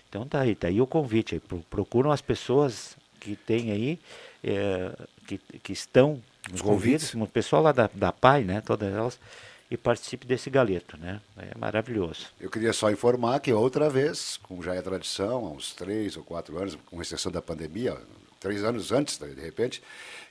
[0.10, 1.36] Então tá aí, tá aí o convite.
[1.36, 1.40] Aí.
[1.40, 4.00] Pro- Procuram as pessoas que tem aí,
[4.44, 4.92] eh,
[5.28, 6.22] que, que estão
[6.54, 7.12] Os convites.
[7.12, 9.20] convites, o pessoal lá da, da PAI, né, todas elas,
[9.70, 11.22] e participe desse galeto, né?
[11.38, 12.28] É maravilhoso.
[12.40, 16.24] Eu queria só informar que outra vez, como já é tradição, há uns três ou
[16.24, 17.98] quatro anos, com exceção da pandemia,
[18.40, 19.84] três anos antes, de repente,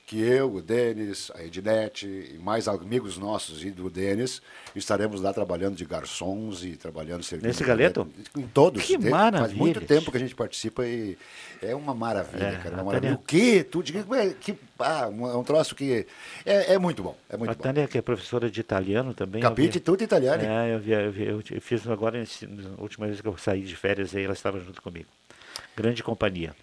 [0.07, 4.41] que eu, o Denis, a Ednete e mais amigos nossos e do Denis
[4.73, 7.47] estaremos lá trabalhando de garçons e trabalhando servindo.
[7.47, 8.07] Nesse galeto?
[8.33, 8.83] Em todos.
[8.85, 11.17] Que Tem- maravilha, Faz muito tempo que a gente participa e
[11.61, 12.75] é uma maravilha, É, cara.
[12.75, 13.15] Uma maravilha.
[13.15, 13.65] O quê?
[13.69, 16.07] Tu diga que, que ah, um, é um troço que
[16.45, 17.17] é, é muito bom.
[17.29, 17.61] É muito a bom.
[17.63, 19.41] Tânia, que é professora de italiano também.
[19.41, 20.41] Capite tudo italiano.
[20.41, 22.17] É, eu, vi, eu, vi, eu fiz agora,
[22.47, 25.09] na última vez que eu saí de férias, aí ela estava junto comigo.
[25.75, 26.55] Grande companhia.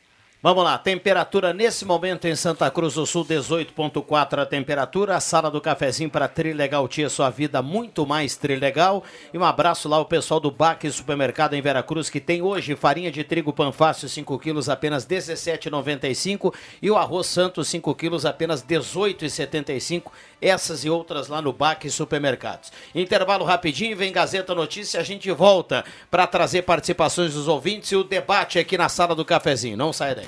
[0.44, 5.16] Vamos lá, temperatura nesse momento em Santa Cruz do Sul, 18.4 a temperatura.
[5.16, 9.02] A sala do cafezinho para Trilegal Tia, sua vida muito mais Trilegal.
[9.32, 13.10] E um abraço lá ao pessoal do Baque Supermercado em Veracruz, que tem hoje farinha
[13.10, 16.52] de trigo Panfácil 5 quilos apenas R$ 17,95
[16.82, 20.02] e o arroz Santos 5 quilos apenas R$ 18,75.
[20.44, 22.70] Essas e outras lá no Baque Supermercados.
[22.94, 28.04] Intervalo rapidinho, vem Gazeta Notícia, a gente volta para trazer participações dos ouvintes e o
[28.04, 29.74] debate aqui na sala do cafezinho.
[29.74, 30.26] Não sai daí.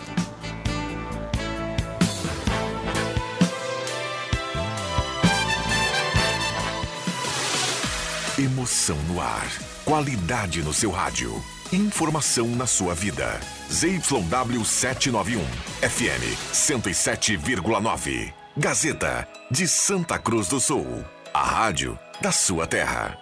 [8.38, 9.46] Emoção no ar.
[9.84, 11.44] Qualidade no seu rádio.
[11.70, 13.38] Informação na sua vida.
[13.70, 15.44] ZYW 791.
[15.82, 18.45] FM 107,9.
[18.58, 21.04] Gazeta de Santa Cruz do Sul.
[21.34, 23.18] A rádio da sua terra.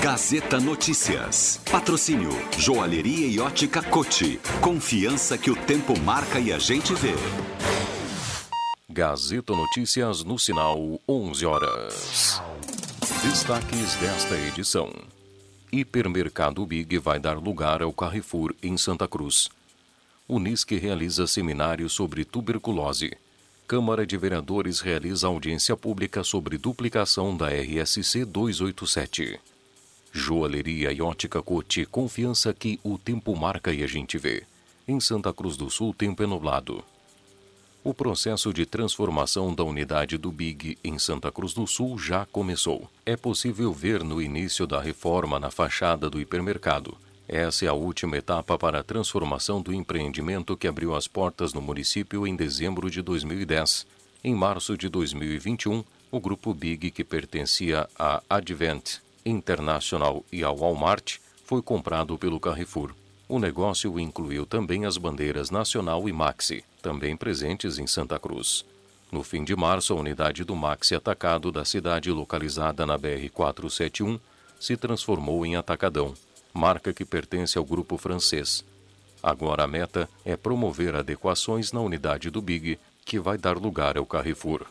[0.00, 1.60] Gazeta Notícias.
[1.70, 4.40] Patrocínio Joalheria e Ótica Cote.
[4.62, 7.12] Confiança que o tempo marca e a gente vê.
[8.88, 12.42] Gazeta Notícias no sinal 11 horas.
[13.22, 14.90] Destaques desta edição.
[15.70, 19.50] Hipermercado Big vai dar lugar ao Carrefour em Santa Cruz.
[20.28, 23.12] Unisque realiza seminário sobre tuberculose.
[23.68, 29.38] Câmara de Vereadores realiza audiência pública sobre duplicação da RSC 287.
[30.10, 34.42] Joalheria e ótica Cote, confiança que o tempo marca e a gente vê.
[34.88, 36.82] Em Santa Cruz do Sul, tempo é nublado.
[37.84, 42.90] O processo de transformação da unidade do Big em Santa Cruz do Sul já começou.
[43.04, 46.98] É possível ver no início da reforma na fachada do hipermercado.
[47.28, 51.60] Essa é a última etapa para a transformação do empreendimento que abriu as portas no
[51.60, 53.84] município em dezembro de 2010.
[54.22, 61.16] Em março de 2021, o grupo Big, que pertencia à Advent International e ao Walmart,
[61.44, 62.94] foi comprado pelo Carrefour.
[63.28, 68.64] O negócio incluiu também as bandeiras Nacional e Maxi, também presentes em Santa Cruz.
[69.10, 74.20] No fim de março, a unidade do Maxi Atacado da cidade, localizada na BR-471,
[74.60, 76.14] se transformou em Atacadão,
[76.56, 78.64] marca que pertence ao grupo francês.
[79.22, 84.06] Agora a meta é promover adequações na unidade do Big, que vai dar lugar ao
[84.06, 84.66] Carrefour.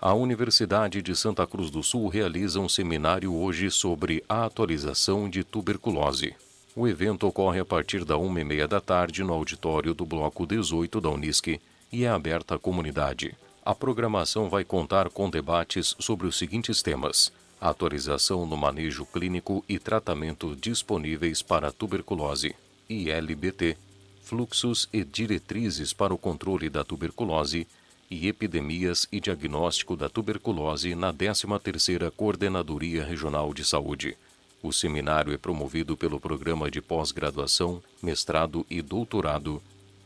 [0.00, 5.44] A Universidade de Santa Cruz do Sul realiza um seminário hoje sobre a atualização de
[5.44, 6.34] tuberculose.
[6.74, 10.46] O evento ocorre a partir da uma e meia da tarde no auditório do Bloco
[10.46, 11.60] 18 da Unisc
[11.92, 13.36] e é aberta à comunidade.
[13.62, 19.78] A programação vai contar com debates sobre os seguintes temas: atualização no manejo clínico e
[19.78, 22.54] tratamento disponíveis para tuberculose,
[22.88, 23.76] ILBT,
[24.22, 27.66] fluxos e diretrizes para o controle da tuberculose
[28.10, 34.16] e epidemias e diagnóstico da tuberculose na 13ª Coordenadoria Regional de Saúde.
[34.62, 39.62] O seminário é promovido pelo Programa de Pós-Graduação, Mestrado e Doutorado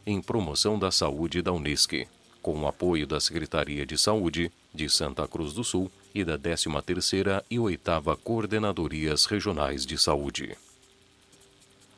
[0.06, 1.96] em Promoção da Saúde da Unesco,
[2.42, 7.42] com o apoio da Secretaria de Saúde de Santa Cruz do Sul e da 13ª
[7.50, 10.56] e 8ª Coordenadorias Regionais de Saúde.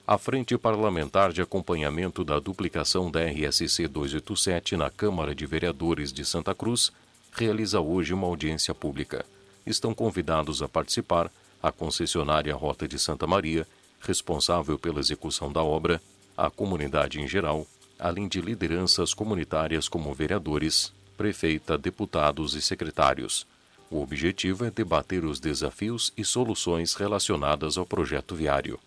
[0.07, 6.25] A Frente Parlamentar de Acompanhamento da Duplicação da RSC 287 na Câmara de Vereadores de
[6.25, 6.93] Santa Cruz
[7.33, 9.27] realiza hoje uma audiência pública.
[9.67, 11.31] Estão convidados a participar
[11.63, 13.67] a concessionária Rota de Santa Maria,
[14.01, 16.01] responsável pela execução da obra,
[16.37, 17.67] a comunidade em geral,
[17.99, 23.47] além de lideranças comunitárias como vereadores, prefeita, deputados e secretários.
[23.91, 28.79] O objetivo é debater os desafios e soluções relacionadas ao projeto viário.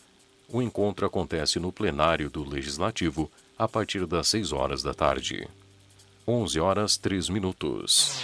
[0.51, 5.47] O encontro acontece no plenário do Legislativo a partir das 6 horas da tarde.
[6.27, 8.21] 11 horas 3 minutos.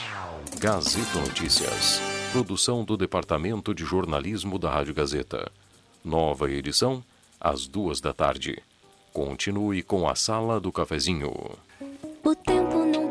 [0.60, 2.00] Gazeta Notícias.
[2.32, 5.52] Produção do Departamento de Jornalismo da Rádio Gazeta.
[6.04, 7.04] Nova edição,
[7.40, 8.62] às duas da tarde.
[9.14, 11.32] Continue com a Sala do Cafezinho.
[12.24, 13.05] O tempo não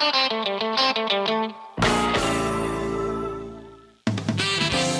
[0.00, 1.29] Thank you.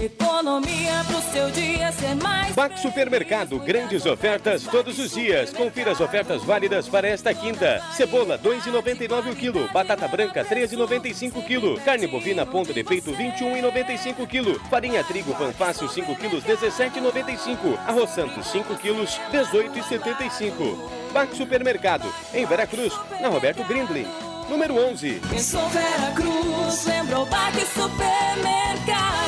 [0.00, 2.54] Economia pro seu dia ser mais.
[2.54, 5.52] Bac Supermercado, grandes ofertas todos os dias.
[5.52, 7.82] Confira as ofertas válidas para esta quinta.
[7.92, 9.68] Cebola, 2,99 o quilo.
[9.72, 11.80] Batata branca, 13,95 quilo.
[11.80, 14.60] Carne bovina ponta de peito, 21,95 quilo.
[14.70, 17.76] Farinha trigo panfácil, 5 quilos, 17,95.
[17.84, 20.78] Arroz Santos, 5 quilos, 18,75.
[21.12, 24.06] Bac Supermercado, em Veracruz, na Roberto Grindley.
[24.48, 25.20] Número 11.
[25.28, 29.27] Pensou Vera Cruz, lembrou Baque Supermercado.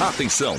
[0.00, 0.58] Atenção!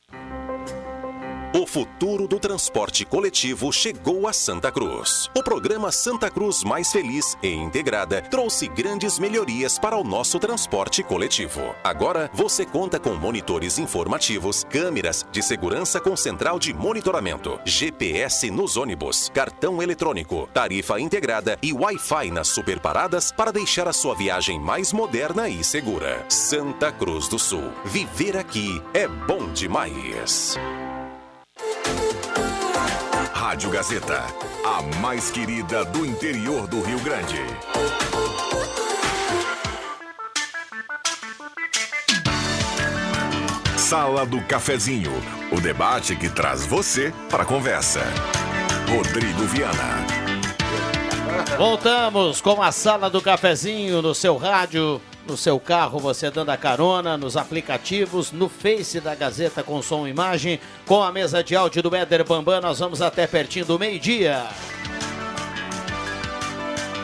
[1.53, 5.29] O futuro do transporte coletivo chegou a Santa Cruz.
[5.35, 11.03] O programa Santa Cruz Mais Feliz e Integrada trouxe grandes melhorias para o nosso transporte
[11.03, 11.75] coletivo.
[11.83, 18.77] Agora você conta com monitores informativos, câmeras de segurança com central de monitoramento, GPS nos
[18.77, 24.93] ônibus, cartão eletrônico, tarifa integrada e Wi-Fi nas superparadas para deixar a sua viagem mais
[24.93, 26.23] moderna e segura.
[26.29, 27.73] Santa Cruz do Sul.
[27.83, 30.57] Viver aqui é bom demais.
[33.33, 34.23] Rádio Gazeta,
[34.65, 37.41] a mais querida do interior do Rio Grande.
[43.77, 45.11] Sala do Cafezinho,
[45.51, 47.99] o debate que traz você para a conversa.
[48.87, 50.05] Rodrigo Viana.
[51.57, 56.57] Voltamos com a Sala do Cafezinho no seu rádio, no seu carro, você dando a
[56.57, 61.55] carona, nos aplicativos, no Face da Gazeta com som e imagem, com a mesa de
[61.55, 64.47] áudio do Éder Bambam, nós vamos até pertinho do meio-dia.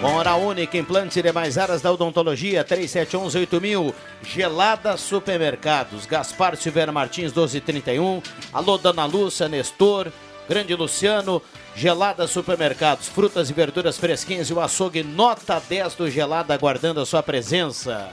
[0.01, 7.33] Com hora única, implantes e demais áreas da odontologia, 3711-8000, Gelada Supermercados, Gaspar Silveira Martins,
[7.33, 8.21] 1231,
[8.53, 10.11] alô Dona Lúcia, Nestor,
[10.47, 11.41] Grande Luciano,
[11.77, 17.05] Gelada Supermercados, frutas e verduras fresquinhas e o açougue nota 10 do Gelada aguardando a
[17.05, 18.11] sua presença.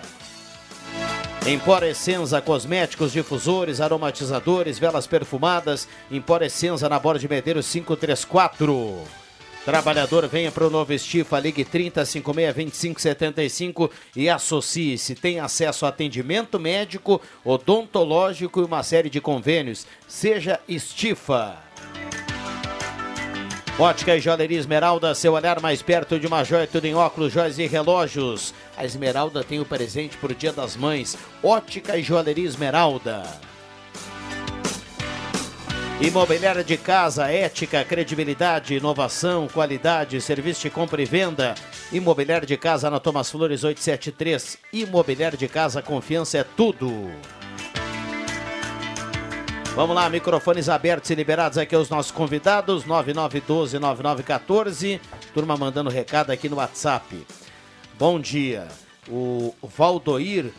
[1.47, 5.89] Empora Essenza, cosméticos, difusores, aromatizadores, velas perfumadas.
[6.11, 9.03] Empora Essenza na Borda de Medeiros 534.
[9.65, 15.15] Trabalhador, venha para o novo Estifa, ligue 3056-2575 e associe-se.
[15.15, 19.87] Tem acesso a atendimento médico, odontológico e uma série de convênios.
[20.07, 21.64] Seja Estifa.
[23.77, 27.59] Ótica e Joalheria Esmeralda, seu olhar mais perto de uma joia, tudo em óculos, joias
[27.59, 28.55] e relógios.
[28.77, 31.19] A Esmeralda tem o presente o Dia das Mães.
[31.43, 33.25] Ótica e Joalheria Esmeralda.
[36.01, 41.57] Imobiliária de casa, ética, credibilidade, inovação, qualidade, serviço de compra e venda.
[41.93, 44.57] Imobiliária de casa na Thomas Flores 873.
[44.73, 47.11] Imobiliária de casa, confiança é tudo.
[49.75, 55.01] Vamos lá, microfones abertos e liberados aqui aos nossos convidados, 9912-9914.
[55.35, 57.27] Turma mandando recado aqui no WhatsApp.
[57.99, 58.69] Bom dia.
[59.09, 60.53] O Valdoir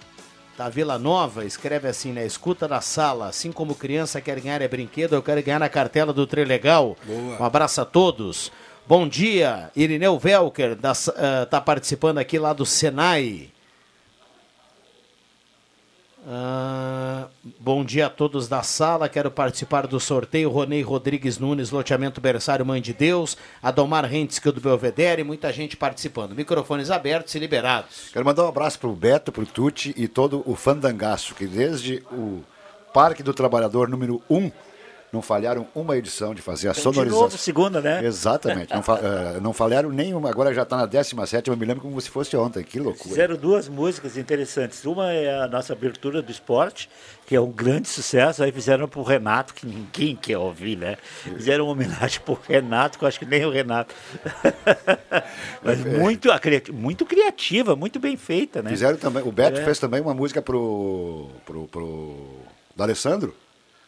[0.58, 2.26] da Vila Nova escreve assim, né?
[2.26, 6.12] Escuta da sala, assim como criança quer ganhar é brinquedo, eu quero ganhar na cartela
[6.12, 6.98] do Trilegal.
[7.06, 7.38] Boa.
[7.40, 8.52] Um abraço a todos.
[8.86, 13.55] Bom dia, Irineu Velker, da, uh, tá participando aqui lá do Senai.
[16.28, 17.28] Ah,
[17.60, 19.08] bom dia a todos da sala.
[19.08, 20.50] Quero participar do sorteio.
[20.50, 23.38] Ronei Rodrigues Nunes, loteamento Berçário Mãe de Deus.
[23.62, 25.24] Adomar Rentske do Belvedere.
[25.24, 26.34] Muita gente participando.
[26.34, 28.10] Microfones abertos e liberados.
[28.12, 32.42] Quero mandar um abraço pro Beto, pro Tuti e todo o fandangaço, que desde o
[32.92, 34.52] Parque do Trabalhador número 1
[35.16, 37.24] não falharam uma edição de fazer a Então, sonorização.
[37.28, 38.06] De novo, segunda, né?
[38.06, 38.74] Exatamente.
[38.74, 39.00] Não, fa-
[39.36, 40.30] eh, não falharam nenhuma.
[40.30, 42.64] Agora já está na 17, eu me lembro como se fosse ontem.
[42.64, 43.10] Que loucura.
[43.10, 44.84] Fizeram duas músicas interessantes.
[44.86, 46.90] Uma é a nossa abertura do esporte,
[47.26, 48.44] que é um grande sucesso.
[48.44, 50.98] Aí fizeram pro Renato, que ninguém quer ouvir, né?
[51.24, 53.96] Fizeram uma homenagem pro Renato, que eu acho que nem o Renato.
[55.64, 55.90] Mas É.
[55.98, 56.30] muito,
[56.74, 58.70] muito criativa, muito bem feita, né?
[58.70, 59.24] Fizeram também.
[59.24, 59.64] O Beto É.
[59.64, 61.30] fez também uma música pro.
[61.46, 62.16] pro, pro
[62.76, 63.34] do Alessandro.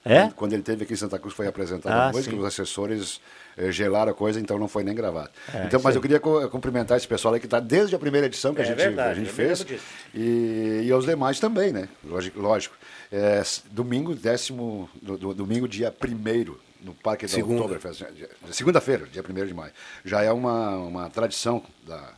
[0.08, 0.22] É?
[0.22, 2.40] Quando- Quando ele teve aqui em Santa Cruz, foi apresentada Ah, a música, sim.
[2.40, 3.20] os assessores
[3.58, 5.30] eh, gelaram a coisa, então não foi nem gravado.
[5.54, 8.28] É, então, mas eu queria co- cumprimentar esse pessoal aí que está desde a primeira
[8.28, 9.66] edição que a É gente, verdade, a gente fez.
[10.14, 11.88] E, e aos demais também, né?
[12.04, 12.40] Lógico.
[12.40, 12.76] lógico.
[13.12, 13.42] É,
[13.72, 14.90] domingo, décimo.
[15.02, 17.62] do- do- domingo, dia 1 no Parque da Segunda.
[17.64, 18.04] Oktoberfest.
[18.14, 19.72] dia- Segunda-feira, dia 1 de maio.
[20.06, 22.14] Já é uma, uma tradição da,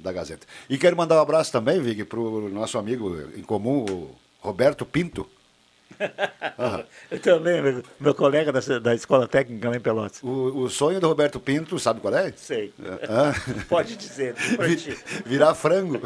[0.00, 0.46] da Gazeta.
[0.68, 4.84] E quero mandar um abraço também, Vig, para o nosso amigo em comum, o Roberto
[4.84, 5.28] Pinto.
[6.58, 6.84] Aham.
[7.10, 10.20] Eu também, meu, meu colega da, da Escola Técnica lá em Pelotas.
[10.22, 10.28] O,
[10.64, 12.32] o sonho do Roberto Pinto, sabe qual é?
[12.36, 12.72] Sei.
[13.08, 13.32] Hã?
[13.68, 14.34] Pode dizer.
[14.34, 16.00] Vi- Virar frango.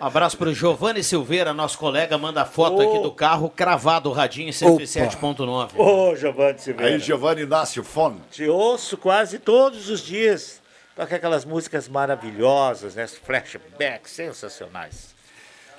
[0.00, 2.80] Um abraço para o Giovanni Silveira, nosso colega, manda foto Ô.
[2.90, 5.70] aqui do carro cravado, radinho 107.9.
[5.76, 6.94] Ô, Giovanni Silveira.
[6.94, 8.20] Aí, Giovanni Inácio Fone.
[8.30, 10.60] Te ouço quase todos os dias.
[10.96, 13.06] Toca aquelas músicas maravilhosas, né?
[13.06, 15.13] Flashbacks sensacionais.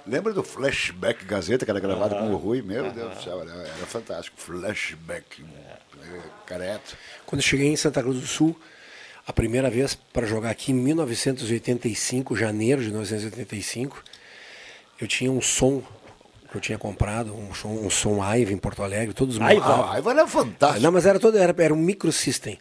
[0.07, 2.61] Lembra do Flashback Gazeta, que era gravado com o Rui?
[2.61, 2.91] Meu.
[2.91, 4.37] Deus do céu, era, era fantástico.
[4.39, 6.95] Flashback, é, careto.
[7.25, 8.55] Quando eu cheguei em Santa Cruz do Sul,
[9.25, 14.03] a primeira vez para jogar aqui em 1985, janeiro de 1985,
[15.01, 15.81] eu tinha um som
[16.51, 19.61] que eu tinha comprado, um som, um som Aiva em Porto Alegre, todos Aiva?
[19.61, 19.91] montavam.
[19.91, 20.83] Aiva era fantástico.
[20.83, 22.59] Não, mas era todo era, era um microsystem.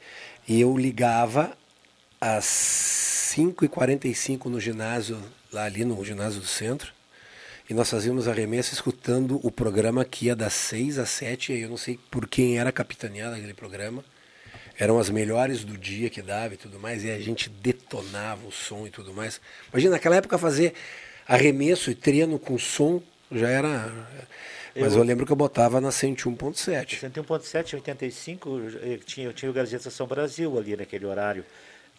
[0.49, 1.53] E eu ligava
[2.18, 2.45] às
[3.36, 5.18] 5h45 no ginásio,
[5.53, 6.92] lá ali no ginásio do centro.
[7.69, 11.69] E nós fazíamos arremesso escutando o programa que ia das 6 às 7, e eu
[11.71, 14.05] não sei por quem era capitaneado aquele programa.
[14.79, 18.53] Eram as melhores do dia que dava e tudo mais, e a gente detonava o
[18.53, 19.41] som e tudo mais.
[19.73, 20.75] Imagina, naquela época fazer
[21.27, 23.03] arremesso e treino com som
[23.33, 23.93] já era.
[24.77, 26.99] Mas eu, Eu- lembro que eu botava na 101.7.
[26.99, 31.45] 101.7, 85, eu tinha, eu tinha o Gazeta São Brasil ali naquele horário,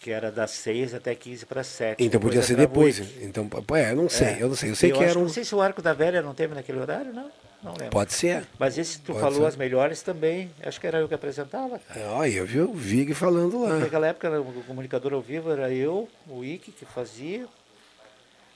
[0.06, 2.04] que era das 6 até 15 para 7.
[2.04, 3.00] Então podia ser depois.
[3.24, 4.38] Então, é, eu não sei, É.
[4.44, 4.70] eu não sei.
[4.70, 5.24] Eu sei que acho era um.
[5.24, 7.32] Não sei se o Arco da Velha não teve naquele horário, não.
[7.64, 7.90] Não lembro.
[7.90, 8.46] Pode ser.
[8.60, 9.48] Mas esse tu Pode falou, ser.
[9.48, 11.82] as melhores também, acho que era eu que apresentava.
[12.12, 13.80] Olha, eu vi o Vig falando lá.
[13.80, 17.48] Naquela época, o comunicador ao vivo era eu, o Ike, que fazia.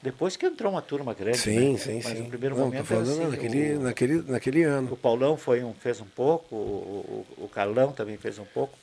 [0.03, 1.39] Depois que entrou uma turma grande.
[1.39, 1.77] Sim, né?
[1.79, 2.19] sim, Mas sim.
[2.25, 4.93] no primeiro Não, momento falando assim, naquele, o, naquele, naquele ano.
[4.93, 8.77] o Paulão foi um, fez um pouco, o, o, o Carlão também fez um pouco.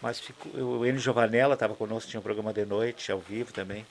[0.00, 3.84] Mas ficou, o Enio Giovanella estava conosco, tinha um programa de noite, ao vivo também.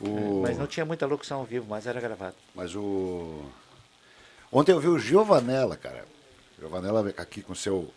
[0.00, 2.36] O- Mas não tinha muita locução ao vivo, mas era gravado.
[2.54, 3.42] Mas o.
[4.52, 6.04] Ontem eu vi o Giovanella, cara.
[6.58, 7.88] Giovanella aqui com seu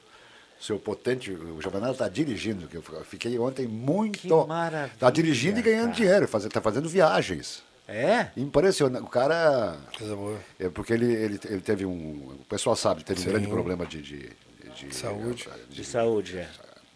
[0.59, 1.31] seu potente.
[1.31, 2.67] O Giovanella está dirigindo.
[2.67, 4.19] que Eu fiquei ontem muito.
[4.19, 5.95] Que maravilha, Está dirigindo e ganhando cara.
[5.95, 7.63] dinheiro, está fazendo viagens.
[7.87, 8.27] É?
[8.37, 9.03] Impressionante.
[9.03, 9.77] O cara.
[10.59, 12.37] É porque ele, ele, ele teve um.
[12.39, 13.27] O pessoal sabe, teve Sim.
[13.27, 14.01] um grande problema de.
[14.01, 14.29] de,
[14.75, 15.47] de Saúde.
[15.69, 16.49] De saúde, é.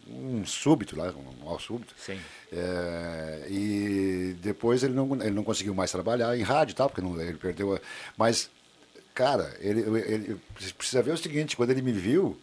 [0.08, 1.92] Um súbito lá, um mal súbito.
[1.98, 2.18] Sim.
[2.52, 7.02] É, e depois ele não, ele não conseguiu mais trabalhar em rádio e tal, porque
[7.02, 7.74] não, ele perdeu.
[7.74, 7.80] a-
[8.16, 8.48] Mas,
[9.14, 10.40] cara, ele, ele
[10.78, 12.38] precisa ver o seguinte: quando ele me viu,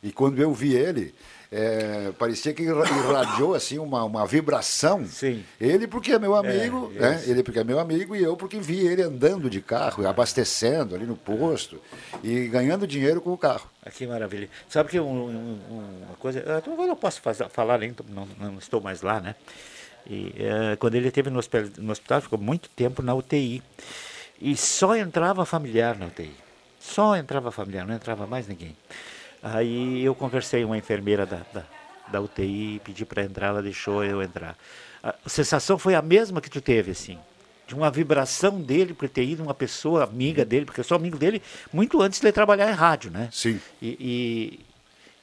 [0.00, 1.12] E quando eu vi ele,
[1.50, 5.06] é, parecia que irra- irradiou assim uma, uma vibração.
[5.06, 5.44] Sim.
[5.60, 7.24] Ele porque é meu amigo, É, né?
[7.26, 11.06] Ele porque é meu amigo e eu porque vi ele andando de carro, abastecendo ali
[11.06, 11.80] no posto
[12.22, 13.68] e ganhando dinheiro com o carro.
[13.84, 14.48] Ah, Que maravilha.
[14.68, 16.40] Sabe que um- um- um- uma coisa.
[16.40, 19.34] eu eu posso fazer- falar, nem, não, não estou mais lá, né?
[20.06, 23.62] E, eh, quando ele esteve no hospital, no hospital, ficou muito tempo na UTI.
[24.40, 26.30] E só entrava familiar na UTI.
[26.80, 28.74] Só entrava familiar, não entrava mais ninguém.
[29.42, 31.64] Aí eu conversei com uma enfermeira da, da,
[32.08, 34.56] da UTI, pedi para entrar, ela deixou eu entrar.
[35.02, 37.18] A sensação foi a mesma que tu teve, assim.
[37.66, 41.18] De uma vibração dele por ter ido uma pessoa amiga dele, porque eu sou amigo
[41.18, 43.28] dele muito antes de ele trabalhar em rádio, né?
[43.30, 43.60] Sim.
[43.80, 44.60] E,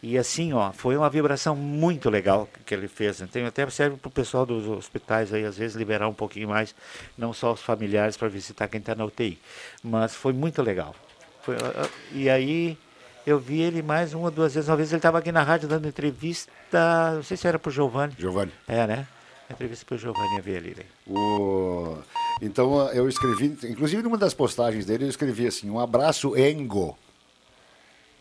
[0.02, 3.20] e, e assim, ó, foi uma vibração muito legal que ele fez.
[3.22, 6.76] Então, até serve para o pessoal dos hospitais aí, às vezes, liberar um pouquinho mais,
[7.18, 9.40] não só os familiares para visitar quem está na UTI.
[9.84, 10.96] Mas foi muito legal.
[11.42, 12.78] Foi, ah, ah, e aí
[13.26, 14.70] eu vi ele mais uma ou duas vezes.
[14.70, 17.72] Uma vez ele estava aqui na rádio dando entrevista, não sei se era para o
[17.72, 18.14] Giovanni.
[18.18, 18.52] Giovanni.
[18.68, 19.08] É, né?
[19.50, 20.76] Entrevista para o Giovanni, eu vi ali.
[20.76, 20.84] né?
[21.08, 21.98] O...
[22.42, 26.98] Então eu escrevi, inclusive numa das postagens dele, eu escrevi assim: um abraço, Engo.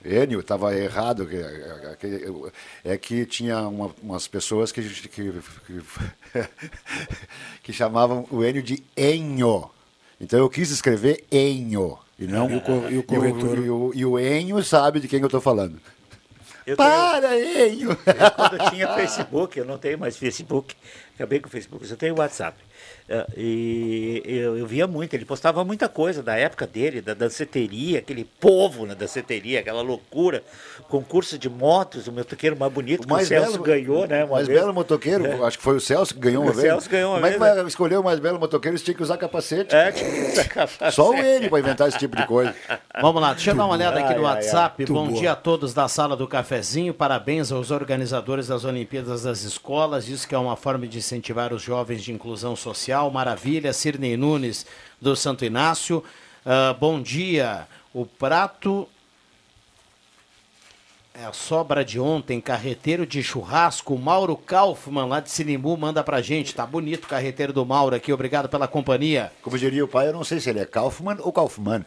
[0.04, 1.26] Enio, estava errado.
[2.84, 5.32] É que tinha uma- umas pessoas que, que, que,
[7.62, 9.70] que chamavam o Enio de Enho.
[10.20, 11.98] Então eu quis escrever Enho.
[12.18, 13.58] E não E o e o corretor?
[13.58, 15.80] e o, e o Enho sabe de quem eu estou falando.
[16.66, 17.90] Eu Para, Enho!
[18.36, 20.74] Quando eu tinha Facebook, eu não tenho mais Facebook,
[21.14, 22.56] acabei com o Facebook, eu só tenho WhatsApp.
[23.10, 27.98] Ah, e eu, eu via muito, ele postava muita coisa da época dele, da danceteria,
[27.98, 30.42] aquele povo na danceteria, aquela loucura,
[30.88, 34.24] concurso de motos, o motoqueiro mais bonito, O que o mais Celso belo, ganhou, né?
[34.24, 34.58] O mais vez.
[34.58, 35.46] belo motoqueiro, É.
[35.46, 36.66] acho que foi o Celso que ganhou uma O vez.
[36.66, 38.78] Celso ganhou uma Como é que vez, vai escolher o mais belo motoqueiro?
[38.78, 39.74] Você tinha que usar capacete.
[39.74, 40.94] É, tinha que usar capacete.
[40.94, 42.54] Só o ele para inventar esse tipo de coisa.
[43.02, 44.44] Vamos lá, deixa eu dar uma olhada aqui no Ai, ai, ai.
[44.44, 44.74] WhatsApp.
[44.78, 45.20] Muito Bom boa.
[45.20, 46.94] dia a todos da sala do cafezinho.
[46.94, 50.08] Parabéns aos organizadores das Olimpíadas das Escolas.
[50.08, 52.73] Isso que é uma forma de incentivar os jovens de inclusão social.
[53.10, 53.72] Maravilha.
[53.72, 54.66] Sirnei Nunes
[55.00, 56.02] do Santo Inácio.
[56.44, 57.66] Ah, bom dia.
[57.92, 58.88] O prato
[61.14, 63.96] é a sobra de ontem, carreteiro de churrasco.
[63.96, 66.54] Mauro Kaufmann, lá de Sinimbu, manda pra gente.
[66.54, 68.12] Tá bonito o carreteiro do Mauro aqui.
[68.12, 69.32] Obrigado pela companhia.
[69.40, 71.84] Como diria o pai, eu não sei se ele é Kaufmann ou Kaufmann.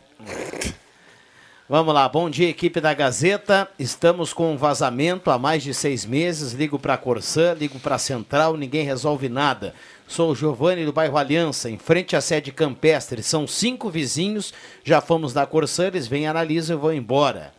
[1.69, 3.69] Vamos lá, bom dia, equipe da Gazeta.
[3.77, 6.53] Estamos com um vazamento há mais de seis meses.
[6.53, 9.75] Ligo para a Corsã, ligo para a Central, ninguém resolve nada.
[10.07, 13.21] Sou o Giovanni do bairro Aliança, em frente à sede campestre.
[13.21, 14.53] São cinco vizinhos,
[14.83, 17.53] já fomos da Corsã, eles vêm, analisam e vão embora.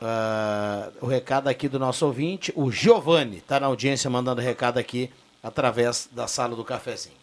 [0.00, 5.10] Ah, o recado aqui do nosso ouvinte, o Giovanni, está na audiência mandando recado aqui
[5.42, 7.16] através da sala do cafezinho.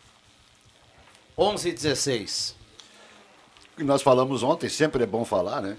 [1.35, 2.55] 11 e 16.
[3.79, 5.75] E nós falamos ontem, sempre é bom falar, né?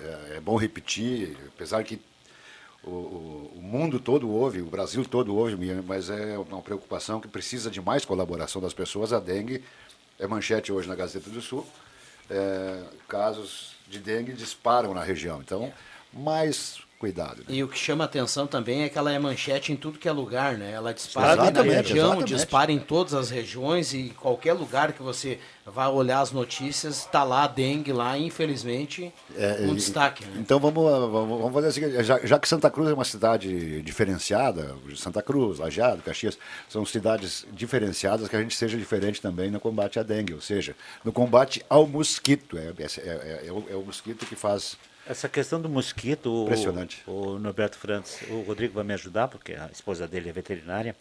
[0.00, 2.00] É, é bom repetir, apesar que
[2.84, 5.56] o, o- mundo todo ouve, o Brasil todo ouve,
[5.86, 9.12] mas é uma preocupação que precisa de mais colaboração das pessoas.
[9.12, 9.64] A dengue
[10.18, 11.66] é manchete hoje na Gazeta do Sul.
[12.30, 15.40] É, casos de dengue disparam na região.
[15.40, 15.72] Então,
[16.12, 17.38] mais cuidado.
[17.38, 17.44] né?
[17.48, 20.12] E o que chama atenção também é que ela é manchete em tudo que é
[20.12, 20.70] lugar, né?
[20.70, 22.34] Ela dispara aqui na Exatamente, região, exatamente.
[22.34, 27.24] dispara em todas as regiões e qualquer lugar que você vai olhar as notícias, está
[27.24, 30.24] lá a dengue lá, infelizmente, É, um e- destaque.
[30.24, 30.34] Né?
[30.38, 33.82] Então vamos, vamos, vamos fazer o seguinte, já, já que Santa Cruz é uma cidade
[33.82, 36.38] diferenciada, Santa Cruz, Lajeado, Caxias,
[36.68, 40.76] são cidades diferenciadas, que a gente seja diferente também no combate à dengue, ou seja,
[41.04, 42.56] no combate ao mosquito.
[42.58, 44.76] É, é, é- é o, é o mosquito que faz.
[45.12, 47.02] Essa questão do mosquito, o- Impressionante.
[47.06, 50.96] O, Norberto Franz, o Rodrigo vai me ajudar, porque a esposa dele é veterinária.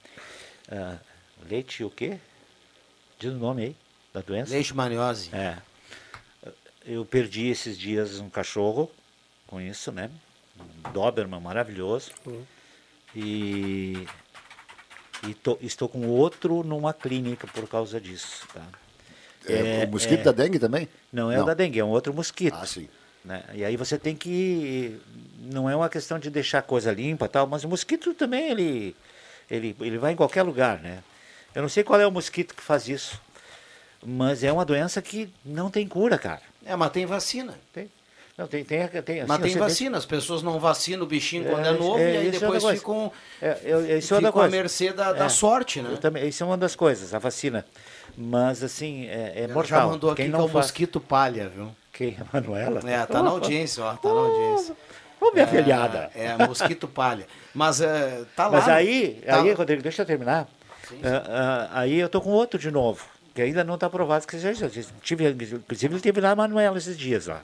[0.70, 0.98] Ah,
[1.50, 2.18] leite o quê?
[3.18, 3.76] Diz o nome aí
[4.14, 4.52] da doença.
[4.52, 5.30] Leishmaniose.
[5.34, 5.58] É.
[6.86, 8.92] Eu perdi esses dias um cachorro
[9.48, 10.10] com isso, né?
[10.60, 12.12] Um Doberman maravilhoso.
[13.16, 14.06] E,
[15.28, 18.46] e tô- estou com outro numa clínica por causa disso.
[18.54, 18.66] Tá?
[19.48, 20.88] É, o mosquito da dengue também?
[21.14, 21.44] Não é Não.
[21.44, 22.56] o da dengue, é um outro mosquito.
[22.60, 22.90] Ah, sim.
[23.24, 23.44] Né?
[23.54, 25.00] E aí você tem que.
[25.40, 28.96] Não é uma questão de deixar a coisa limpa tal, mas o mosquito também ele,
[29.50, 31.04] ele, ele vai em qualquer lugar, né?
[31.54, 33.22] Eu não sei qual é o mosquito que faz isso,
[34.04, 36.42] mas é uma doença que não tem cura, cara.
[36.66, 37.54] É, mas tem vacina.
[37.74, 37.92] Tem.
[38.38, 41.46] Não, tem, tem, tem Mas assim, tem você vacina, as pessoas não vacinam o bichinho
[41.46, 42.78] quando é novo é, e aí é depois coisa.
[42.80, 43.12] ficam,
[43.42, 44.50] É, eu- isso é ficam à coisa.
[44.50, 45.30] mercê da, da É.
[45.30, 45.96] sorte, né?
[46.02, 47.66] Também, isso é uma das coisas, a vacina.
[48.18, 49.82] Mas assim, é, é mortal.
[49.82, 51.76] já mandou aqui Quem que não é o faz- mosquito palha, viu?
[51.92, 52.18] Quem?
[52.20, 52.80] A Manuela?
[52.90, 54.76] É, tá na audiência, ó, tá na audiência.
[55.20, 56.10] Ô, minha É, filhada.
[56.16, 57.28] É, mosquito palha.
[57.54, 58.58] Mas é, tá lá.
[58.60, 60.48] Mas aí, tá- aí, Rodrigo, deixa eu terminar.
[61.04, 64.38] Ah, ah, aí eu tô com outro de novo, que ainda não está aprovado que
[64.40, 64.70] seja.
[65.02, 67.42] Tive, inclusive, ele teve lá a Manuela esses dias lá.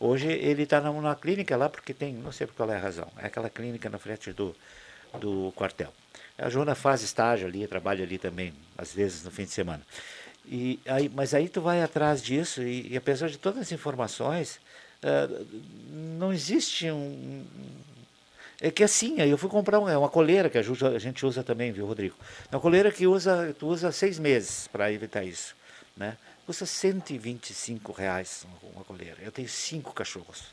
[0.00, 3.08] Hoje ele está numa clínica lá porque tem, não sei por qual é a razão,
[3.20, 4.54] é aquela clínica na frente do,
[5.20, 5.92] do quartel.
[6.38, 9.82] A Joana faz estágio ali, trabalha ali também, às vezes no fim de semana.
[10.50, 14.58] E aí, mas aí tu vai atrás disso e, e apesar de todas as informações,
[15.02, 15.28] ah,
[15.90, 17.44] não existe um.
[18.60, 21.70] É que assim, aí eu fui comprar uma, uma coleira que a, gente usa também,
[21.70, 22.16] viu, Rodrigo?
[22.50, 25.54] Uma coleira que usa, tu usa seis meses para evitar isso.
[25.96, 26.16] Né?
[26.44, 29.16] Custa 125 reais uma- uma coleira.
[29.20, 30.44] Eu tenho cinco cachorros.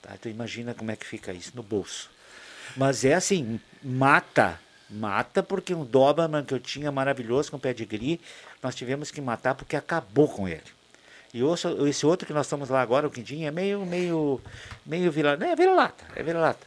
[0.00, 0.10] Tá?
[0.14, 2.10] Então imagina como é que fica isso no bolso.
[2.76, 4.60] Mas é assim, mata.
[4.92, 8.20] Mata porque um Doberman que eu tinha maravilhoso com pedigree,
[8.62, 10.62] nós tivemos que matar porque acabou com ele.
[11.32, 14.40] E ouço- esse outro que nós estamos lá agora, o Quindinho, é meio, meio,
[14.84, 16.66] meio vira, é vira-lata, é vira-lata.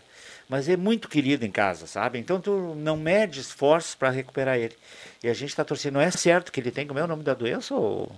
[0.50, 2.18] Mas é muito querido em casa, sabe?
[2.20, 4.76] Então tu não mede esforços para recuperar ele.
[5.24, 5.94] E a gente está torcendo.
[5.96, 7.74] Não é certo que ele tem, como é o nome da doença?
[7.74, 8.12] Ou...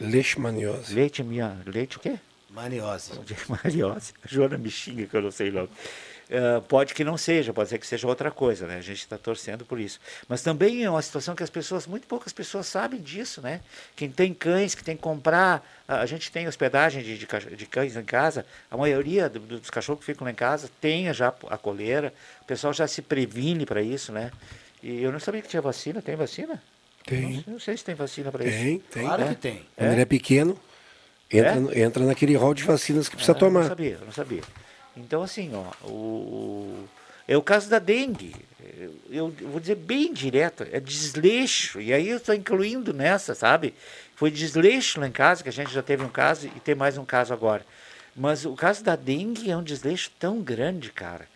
[0.00, 0.94] Leishmaniose.
[0.94, 2.18] Leite, minha, leite o quê?
[2.50, 3.12] Maniose.
[3.48, 4.12] Mariose.
[4.24, 5.70] A Joana me xinga que eu não sei logo.
[6.28, 8.78] Ah, pode que não seja, pode ser que seja outra coisa, né?
[8.78, 10.00] A gente está torcendo por isso.
[10.28, 13.60] Mas também é uma situação que as pessoas, muito poucas pessoas sabem disso, né?
[13.94, 17.94] Quem tem cães, que tem que comprar, a gente tem hospedagem de, de, de cães
[17.96, 21.56] em casa, a maioria do- dos cachorros que ficam lá em casa tem já a
[21.56, 22.12] coleira,
[22.42, 24.32] o pessoal já se previne para isso, né?
[24.82, 26.60] E eu não sabia que tinha vacina, tem vacina?
[27.04, 27.44] Tem.
[27.46, 28.58] Não, não sei se tem vacina para isso.
[28.58, 29.02] Tem, tem.
[29.04, 29.28] Claro É.
[29.28, 29.64] que tem.
[29.76, 30.58] Quando ele é pequeno,
[31.30, 31.80] entra, É?
[31.82, 33.60] entra naquele rol de vacinas que precisa Ah, Eu tomar.
[33.60, 34.42] não sabia, eu não sabia.
[34.96, 36.88] Então, assim, ó, o,
[37.28, 38.34] é o caso da dengue.
[39.10, 41.80] Eu, eu vou dizer bem direto, é desleixo.
[41.80, 43.74] E aí eu estou incluindo nessa, sabe?
[44.14, 46.96] Foi desleixo lá em casa, que a gente já teve um caso e tem mais
[46.96, 47.64] um caso agora.
[48.14, 51.28] Mas o caso da dengue é um desleixo tão grande, cara.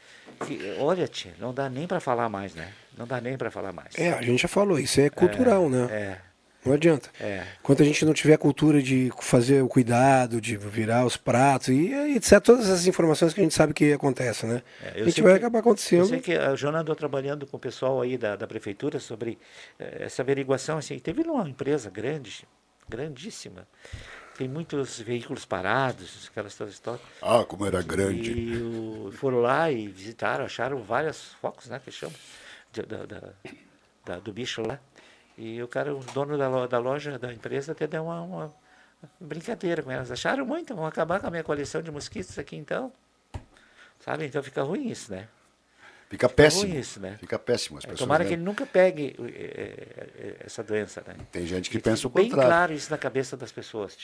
[0.47, 2.73] Que, olha, tia, não dá nem para falar mais, né?
[2.97, 3.99] Não dá nem para falar mais.
[3.99, 5.89] É, a gente já falou, isso é cultural, né?
[5.91, 6.30] É.
[6.65, 7.09] Não adianta.
[7.19, 7.47] É.
[7.61, 11.69] Enquanto a gente não tiver a cultura de fazer o cuidado, de virar os pratos
[11.69, 14.63] e e etc, todas essas informações que a gente sabe que acontece, né?
[14.83, 16.07] É, a eu gente sei vai que- acabar Eu acontecendo.
[16.07, 19.39] sei que a Joana andou trabalhando com o pessoal aí da, da prefeitura sobre
[19.79, 20.77] eh, essa averiguação.
[20.77, 22.47] Assim, teve uma empresa grande,
[22.89, 23.67] grandíssima.
[24.37, 27.03] Tem muitos veículos parados, aquelas todas histórias.
[27.23, 28.33] Ah, como era grande.
[28.33, 32.13] E o- foram lá e visitaram, acharam vários focos, né, que chama,
[32.73, 33.33] de- da, da-
[34.05, 34.79] da- do bicho lá.
[35.43, 38.55] E o cara, o dono da, lo- da loja, da empresa, até deu uma, uma
[39.19, 40.11] brincadeira com elas.
[40.11, 42.93] Acharam muito, vão acabar com a minha coleção de mosquitos aqui então.
[44.05, 44.27] Sabe?
[44.27, 45.27] Então fica ruim isso, né?
[46.11, 46.75] Fica ruim péssimo.
[46.77, 47.17] isso, né?
[47.19, 47.79] Fica péssimo.
[47.79, 48.29] As É, pessoas Tomara né?
[48.29, 49.87] que ele nunca pegue eh,
[50.19, 51.15] eh, essa doença, né?
[51.33, 52.51] Tem gente que pensa o Bem contrário.
[52.51, 53.97] claro isso na cabeça das pessoas.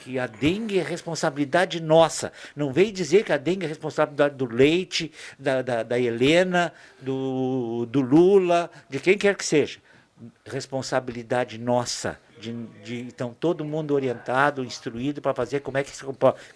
[0.00, 2.30] Que a dengue é responsabilidade nossa.
[2.54, 7.86] Não vem dizer que a dengue é responsabilidade do Leite, da, da, da Helena, do,
[7.86, 9.78] do Lula, de quem quer que seja.
[10.44, 12.18] Responsabilidade nossa.
[12.40, 12.52] De,
[12.84, 16.04] de, então, todo mundo orientado, instruído para fazer como é que se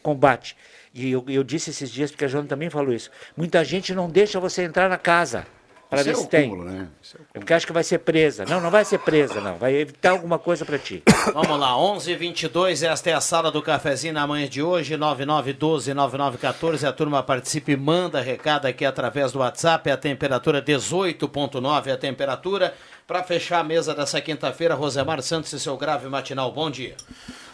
[0.02, 0.56] combate.
[0.94, 3.10] E eu, eu disse esses dias, porque a Joana também falou isso.
[3.36, 5.46] Muita gente não deixa você entrar na casa
[5.92, 6.48] para Isso ver é se tem.
[6.48, 6.88] cúmulo, né?
[7.34, 8.46] É porque acha que vai ser presa.
[8.46, 9.56] Não, não vai ser presa, não.
[9.56, 11.02] Vai evitar alguma coisa para ti.
[11.34, 16.88] Vamos lá, 11 22 esta é a sala do cafezinho na manhã de hoje, 9912-9914.
[16.88, 19.90] A turma participa e manda recado aqui através do WhatsApp.
[19.90, 22.72] A temperatura 18,9 a temperatura.
[23.06, 26.52] Para fechar a mesa dessa quinta-feira, Rosemar Santos e seu grave matinal.
[26.52, 26.96] Bom dia.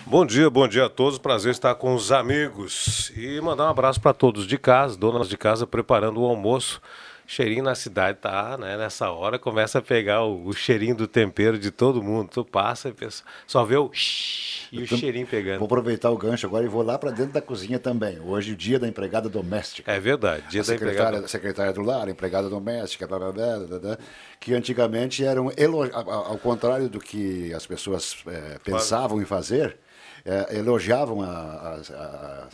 [0.07, 1.19] Bom dia, bom dia a todos.
[1.19, 3.11] Prazer estar com os amigos.
[3.17, 6.81] E mandar um abraço para todos de casa, donas de casa preparando o almoço.
[7.31, 8.75] Cheirinho na cidade tá, né?
[8.79, 12.31] Nessa hora começa a pegar o, o cheirinho do tempero de todo mundo.
[12.33, 13.91] Tu passa e pensa, só vê o
[14.73, 15.59] e o cheirinho pegando.
[15.59, 18.19] Vou aproveitar o gancho agora e vou lá para dentro da cozinha também.
[18.19, 19.93] Hoje, o dia da empregada doméstica.
[19.93, 21.29] É verdade, dia a da secretária, empregada.
[21.29, 23.99] secretária do lar, empregada doméstica, blá, blá, blá, blá, blá,
[24.41, 29.27] que antigamente eram, elo- a- a- ao contrário do que as pessoas eh, pensavam em
[29.27, 29.77] fazer,
[30.25, 32.49] eh, elogiavam a, a- a-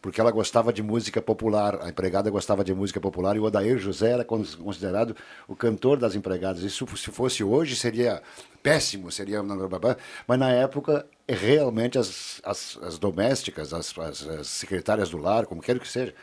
[0.00, 3.78] porque ela gostava de música popular, a empregada gostava de música popular e o Odair
[3.78, 5.16] José era con- considerado
[5.48, 6.62] o cantor das empregadas.
[6.62, 8.22] Isso, se fosse hoje, seria
[8.62, 9.42] péssimo, seria...
[9.42, 15.60] Mas na época, realmente, as, as, as domésticas, as, as- as secretárias do lar, como
[15.60, 16.14] quer que seja,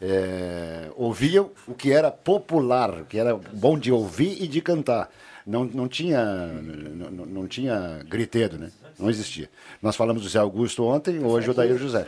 [0.00, 5.10] é, ouviam o que era popular, o que era bom de ouvir e de cantar.
[5.46, 8.70] Não, não, tinha, não, não- tinha griteiro, né?
[8.98, 9.48] Não existia.
[9.80, 12.06] Nós falamos do Zé Augusto ontem, hoje o Daír José.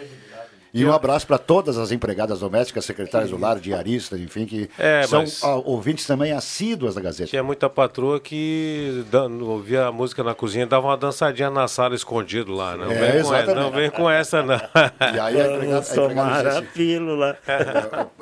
[0.75, 5.03] E um abraço para todas as empregadas domésticas, secretárias do lar, diaristas, enfim, que É,
[5.07, 7.29] são mas- ouvintes também assíduas da Gazeta.
[7.29, 11.68] Tinha muita patroa que dan- ouvia a música na cozinha e dava uma dançadinha na
[11.68, 12.75] sala escondido lá.
[12.77, 14.57] Não, É, vem, com essa, não vem com essa, não.
[14.57, 17.39] E aí a empregada, a empregada dizia assim, pílula.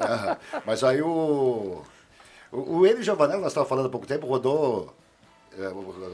[0.00, 0.36] Ah,
[0.66, 1.82] Mas aí o.
[2.52, 4.92] O, o Eli Giovanello, nós estávamos falando há pouco tempo, rodou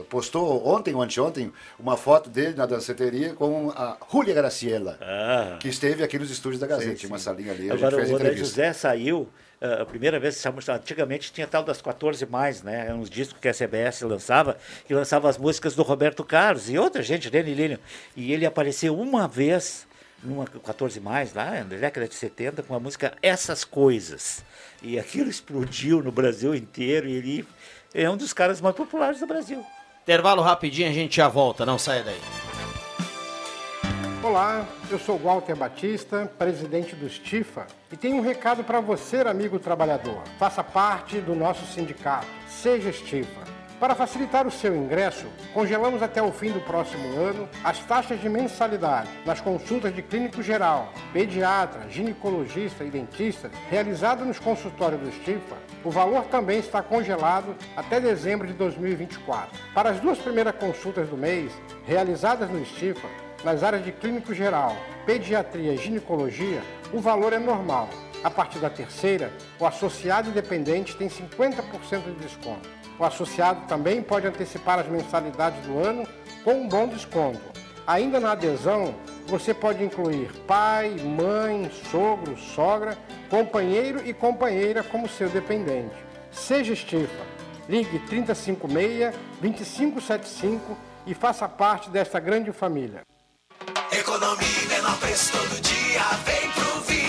[0.09, 5.57] postou ontem ou anteontem uma foto dele na danceteria com a Julia Graciela, Ah.
[5.59, 6.89] que esteve aqui nos estúdios da Gazeta.
[6.91, 7.25] Sim, Tinha uma sim.
[7.25, 8.37] salinha ali, a gente Agora, o entrevista.
[8.45, 9.29] José saiu,
[9.61, 12.87] ah, a primeira vez antigamente tinha tal das 14 mais, né?
[12.87, 16.77] Eram uns discos que a CBS lançava, que lançava as músicas do Roberto Carlos e
[16.77, 17.79] outra gente, Lilian.
[18.15, 19.85] E ele apareceu uma vez,
[20.23, 24.43] numa 14 mais, lá, na década de 70, com a música Essas Coisas.
[24.81, 27.47] E aquilo explodiu no Brasil inteiro e ele
[27.93, 29.65] é um dos caras mais populares do Brasil.
[30.03, 32.19] Intervalo rapidinho, a gente já volta, não saia daí.
[34.23, 39.59] Olá, eu sou Walter Batista, presidente do Stifa, e tenho um recado para você, amigo
[39.59, 40.21] trabalhador.
[40.37, 42.27] Faça parte do nosso sindicato.
[42.47, 43.56] Seja Stifa.
[43.79, 48.27] Para facilitar o seu ingresso, congelamos até o fim do próximo ano as taxas de
[48.27, 55.55] mensalidade nas consultas de clínico geral, pediatra, ginecologista e dentista realizadas nos consultórios do Stifa.
[55.83, 59.55] O valor também está congelado até dezembro de 2024.
[59.75, 61.51] Para as duas primeiras consultas do mês,
[61.85, 63.07] realizadas no Stifa,
[63.43, 64.75] nas áreas de clínico geral,
[65.05, 67.87] pediatria e ginecologia, o valor é normal.
[68.23, 72.86] A partir da terceira, o associado independente tem 50% de desconto.
[72.99, 76.07] O associado também pode antecipar as mensalidades do ano
[76.43, 77.39] com um bom desconto.
[77.85, 78.95] Ainda na adesão,
[79.27, 82.97] você pode incluir pai, mãe, sogro, sogra,
[83.29, 85.95] companheiro e companheira como seu dependente.
[86.31, 87.37] Seja Estifa.
[87.69, 87.99] Ligue
[89.41, 90.59] 3056-2575
[91.05, 93.01] e faça parte desta grande família.
[93.91, 97.06] Economia e menor preço todo dia, vem pro Via.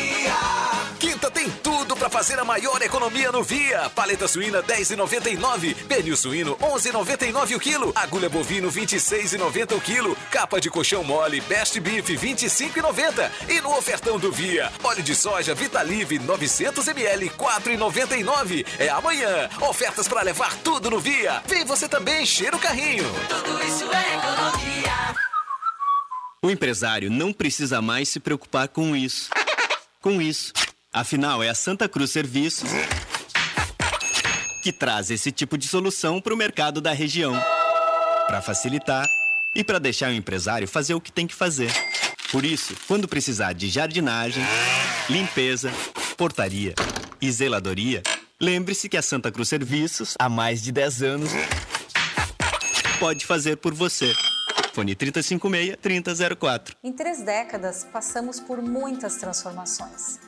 [2.19, 3.89] Fazer a maior economia no Via.
[3.91, 10.69] Paleta suína 10,99, pernil suíno 11,99 o quilo, agulha bovino 26,90 o quilo, capa de
[10.69, 16.89] colchão mole Best Beef 25,90 e no ofertão do Via, óleo de soja Vitalive 900
[16.89, 18.67] ml 4,99.
[18.81, 19.49] É amanhã.
[19.61, 21.41] Ofertas pra levar tudo no Via.
[21.47, 23.05] Vem você também, cheira o carrinho.
[23.29, 25.15] Tudo isso é economia.
[26.43, 29.31] O empresário não precisa mais se preocupar com isso.
[30.01, 30.53] Com isso.
[30.93, 32.71] Afinal, é a Santa Cruz Serviços
[34.63, 37.35] que traz esse tipo de solução para o mercado da região.
[38.27, 39.07] Para facilitar
[39.55, 41.71] e para deixar o empresário fazer o que tem que fazer.
[42.33, 44.43] Por isso, quando precisar de jardinagem,
[45.09, 45.73] limpeza,
[46.17, 46.75] portaria
[47.21, 48.03] e zeladoria,
[48.41, 51.31] lembre-se que a Santa Cruz Serviços, há mais de 10 anos,
[52.99, 54.13] pode fazer por você.
[54.73, 56.75] Fone 3056-3004.
[56.83, 60.28] Em três décadas, passamos por muitas transformações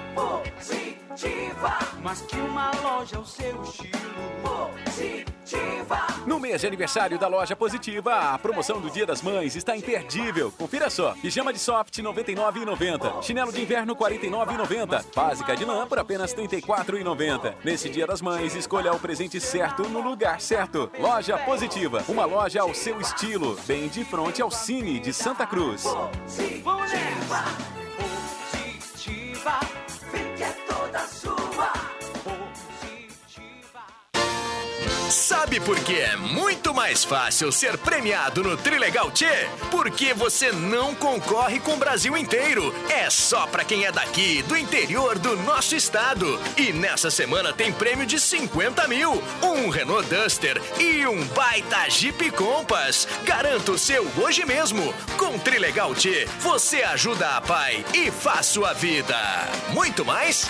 [0.45, 1.79] É positiva.
[2.01, 3.91] Mas que uma loja é o seu estilo,
[4.41, 5.31] positiva.
[6.25, 10.51] No mês de aniversário da loja Positiva, a promoção do Dia das Mães está imperdível.
[10.51, 15.85] Confira só: pijama de soft R$ 99,90, chinelo de inverno R$ 49,90, básica de lã
[15.87, 17.55] por apenas R$ 34,90.
[17.63, 20.91] Nesse Dia das Mães, escolha o presente certo no lugar certo.
[20.99, 25.83] Loja Positiva, uma loja ao seu estilo, bem de frente ao Cine de Santa Cruz.
[25.83, 27.71] Positiva, positiva.
[35.51, 39.49] Sabe por que é muito mais fácil ser premiado no Trilegal Tchê?
[39.69, 42.73] Porque você não concorre com o Brasil inteiro.
[42.87, 46.39] É só pra quem é daqui, do interior do nosso estado.
[46.55, 52.31] E nessa semana tem prêmio de 50 mil, um Renault Duster e um baita Jeep
[52.31, 53.05] Compass.
[53.25, 54.93] Garanta o seu hoje mesmo.
[55.17, 59.17] Com Trilegal Tchê, você ajuda a pai e faz sua vida.
[59.73, 60.49] Muito mais?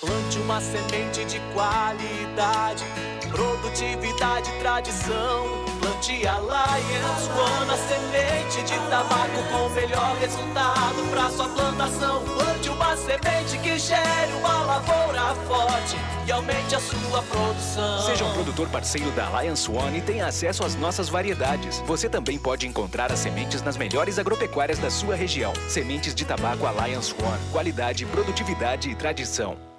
[0.00, 2.84] Plante uma semente de qualidade,
[3.30, 5.64] produtividade, tradição.
[5.80, 12.22] Plante Alliance One, a semente de tabaco com melhor resultado para sua plantação.
[12.24, 18.02] Plante uma semente que gere uma lavoura forte e aumente a sua produção.
[18.06, 21.80] Seja um produtor parceiro da Alliance One e tenha acesso às nossas variedades.
[21.86, 25.52] Você também pode encontrar as sementes nas melhores agropecuárias da sua região.
[25.68, 27.50] Sementes de tabaco Alliance One.
[27.50, 29.71] Qualidade, produtividade e tradição.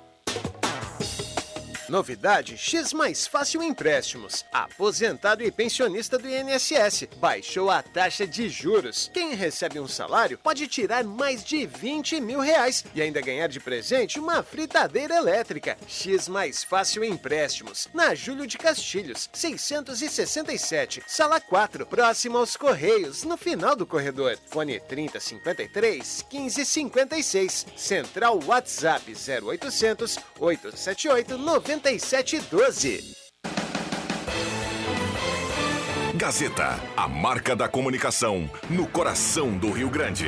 [1.89, 4.45] Novidade X Mais Fácil Empréstimos.
[4.51, 9.11] Aposentado e pensionista do INSS baixou a taxa de juros.
[9.13, 13.59] Quem recebe um salário pode tirar mais de 20 mil reais e ainda ganhar de
[13.59, 15.77] presente uma fritadeira elétrica.
[15.87, 17.89] X Mais Fácil Empréstimos.
[17.93, 24.37] Na Júlio de Castilhos, 667, sala 4, próximo aos Correios, no final do corredor.
[24.45, 27.65] Fone 3053 1556.
[27.75, 31.37] Central WhatsApp 0800 878
[31.73, 33.15] 9712.
[36.15, 40.27] Gazeta, a marca da comunicação no coração do Rio Grande.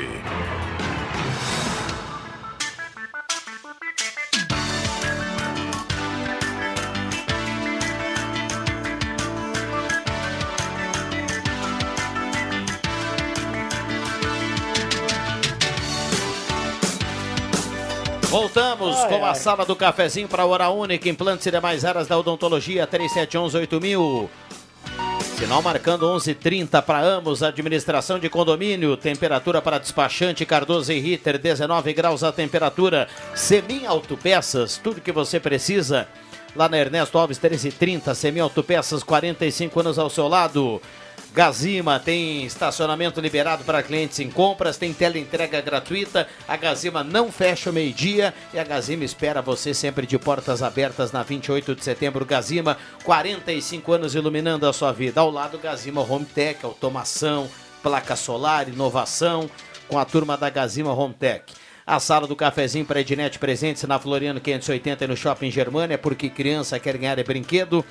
[18.35, 19.35] Voltamos Ai, com a ai.
[19.35, 24.27] sala do cafezinho para Hora Única, implantes e demais áreas da odontologia, 3711-8000.
[25.37, 31.93] Sinal marcando 11:30 para Amos, administração de condomínio, temperatura para despachante Cardoso e Ritter, 19
[31.93, 33.07] graus a temperatura.
[33.33, 36.05] Semin Autopeças, tudo que você precisa.
[36.53, 40.81] Lá na Ernesto Alves 1330, Semin Autopeças, 45 anos ao seu lado.
[41.35, 46.29] Gazima tem estacionamento liberado para clientes em compras, tem teleentrega gratuita.
[46.47, 51.11] A Gazima não fecha o meio-dia e a Gazima espera você sempre de portas abertas
[51.11, 52.25] na 28 de setembro.
[52.25, 55.19] Gazima, 45 anos iluminando a sua vida.
[55.19, 57.49] Ao lado, Gazima Home Tech, automação,
[57.83, 59.49] placa solar, inovação,
[59.89, 61.43] com a turma da Gazima Home Tech.
[61.85, 66.29] A sala do cafezinho para Ednet presentes na Floriano 580 e no Shopping Germânia, porque
[66.29, 67.85] criança quer ganhar é brinquedo.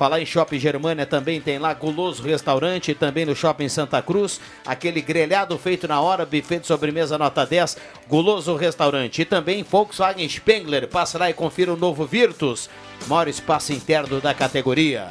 [0.00, 5.02] Falar em Shopping Germânia também tem lá Guloso Restaurante, também no Shopping Santa Cruz, aquele
[5.02, 7.76] grelhado feito na hora, buffet de sobremesa nota 10,
[8.08, 9.20] Guloso Restaurante.
[9.20, 12.70] E também Volkswagen Spengler, passa lá e confira o novo Virtus,
[13.08, 15.06] maior espaço interno da categoria.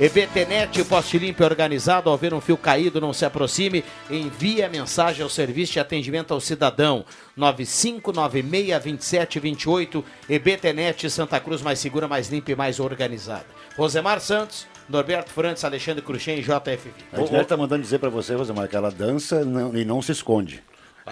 [0.00, 4.68] EBTnet, poste limpo e organizado, ao ver um fio caído, não se aproxime, envie a
[4.68, 7.04] mensagem ao serviço de atendimento ao cidadão.
[7.36, 13.44] 95962728, EBTnet, Santa Cruz, mais segura, mais limpa e mais organizada.
[13.76, 16.92] Rosemar Santos, Norberto Frantes, Alexandre Cruxem e JFV.
[17.12, 20.62] A está mandando dizer para você, Rosemar, que ela dança não- e não se esconde.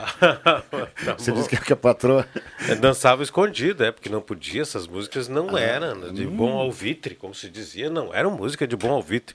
[1.18, 1.36] Você bom.
[1.42, 2.26] disse que a patroa.
[2.68, 6.36] É, dançava escondido, é, porque não podia, essas músicas não Ah, eram de hum.
[6.36, 9.34] bom alvitre, como se dizia, não eram música de bom alvitre.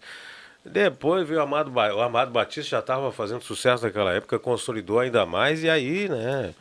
[0.63, 4.99] Depois veio o Amado, Ba- o Amado Batista, já estava fazendo sucesso naquela época, consolidou
[4.99, 6.53] ainda mais, e aí, né,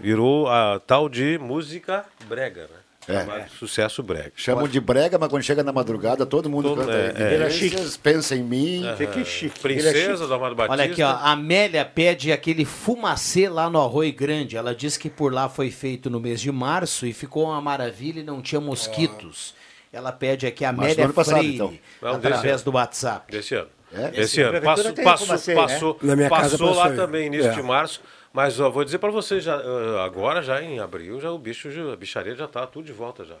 [0.00, 2.81] virou a tal de música brega, né?
[3.08, 3.46] É.
[3.58, 4.32] Sucesso brega.
[4.36, 6.92] Chamam de brega, mas quando chega na madrugada, todo mundo Todo- canta.
[7.20, 7.50] é, é.
[7.50, 7.98] Chique.
[7.98, 8.84] Pensa em mim.
[8.86, 8.96] Aham.
[8.96, 9.58] Fica chique.
[9.58, 10.72] Princesa do Amado Batista.
[10.72, 14.56] Olha aqui, ó, a Amélia pede aquele fumacê lá no Arroio Grande.
[14.56, 18.20] Ela disse que por lá foi feito no mês de março e ficou uma maravilha
[18.20, 19.54] e não tinha mosquitos.
[19.92, 21.74] Ela pede aqui a Amélia passado, Freire, então.
[22.00, 23.30] Não, através do WhatsApp.
[23.32, 23.68] Desse ano.
[23.92, 24.08] É?
[24.08, 24.56] Desse Esse ano.
[24.56, 24.64] ano.
[24.64, 26.08] Passou, passou, fumacê, passou, né?
[26.08, 26.96] Na minha casa passou lá passou.
[26.96, 27.54] também, início É.
[27.54, 28.00] de março.
[28.32, 29.60] Mas ó, vou dizer para você, já,
[30.04, 33.34] agora já em abril, já o bicho, a bicharia já tá tudo de volta já.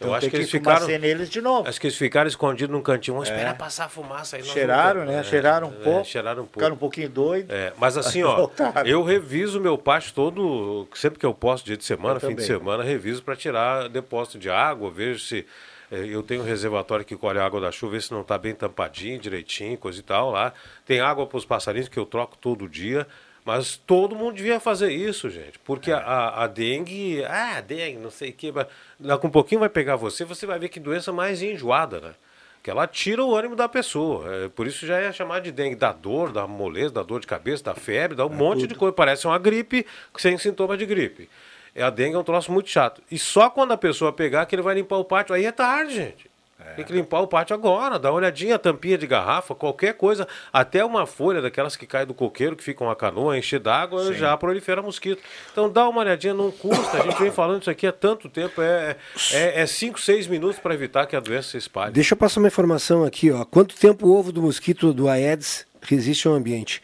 [0.00, 0.86] Eu Então acho que eles que ficaram.
[0.88, 1.68] neles de novo.
[1.68, 3.14] Acho que eles ficaram escondidos num cantinho.
[3.14, 3.32] Vamos É.
[3.32, 4.42] esperar passar a fumaça aí.
[4.42, 5.20] Cheiraram, né?
[5.20, 6.04] É, Cheiraram um é, pouco.
[6.08, 6.58] cheiraram um pouco.
[6.58, 7.54] Ficaram um pouquinho doidos.
[7.54, 8.84] É, mas assim, ó, Voltaram.
[8.84, 12.42] eu reviso meu pátio todo, sempre que eu posso, dia de semana, Eu fim de
[12.42, 12.46] também.
[12.46, 15.46] semana, reviso para tirar depósito de água, vejo se
[15.92, 18.36] eh, eu tenho um reservatório que colhe a água da chuva, ver se não está
[18.36, 20.52] bem tampadinho, direitinho, coisa e tal lá.
[20.84, 23.06] Tem água para os passarinhos que eu troco todo dia.
[23.44, 25.58] Mas todo mundo devia fazer isso, gente.
[25.60, 25.94] Porque É.
[25.94, 28.52] a, a dengue, ah, dengue, não sei o quê.
[28.54, 28.66] mas
[28.98, 32.14] Daqui um pouquinho vai pegar você, você vai ver que doença mais enjoada, né?
[32.62, 34.24] Que ela tira o ânimo da pessoa.
[34.32, 35.74] É, por isso já é chamado de dengue.
[35.74, 38.92] Dá dor, dá moleza, dá dor de cabeça, dá febre, dá um monte de coisa.
[38.92, 39.84] Parece uma gripe
[40.16, 41.28] sem sintoma de gripe.
[41.74, 43.02] A dengue é um troço muito chato.
[43.10, 45.34] E só quando a pessoa pegar que ele vai limpar o pátio.
[45.34, 46.30] Aí é tarde, gente.
[46.76, 50.84] Tem que limpar o pátio agora, dá uma olhadinha, tampinha de garrafa, qualquer coisa, até
[50.84, 54.80] uma folha daquelas que cai do coqueiro, que fica uma canoa, encher d'água, já prolifera
[54.82, 55.22] mosquito.
[55.52, 56.98] Então dá uma olhadinha, não custa.
[56.98, 61.06] A gente vem falando isso aqui há tanto tempo, é 5, 6 minutos para evitar
[61.06, 61.92] que a doença se espalhe.
[61.92, 63.30] Deixa eu passar uma informação aqui.
[63.30, 63.44] Ó.
[63.44, 66.82] Quanto tempo o ovo do mosquito do Aedes resiste ao ambiente?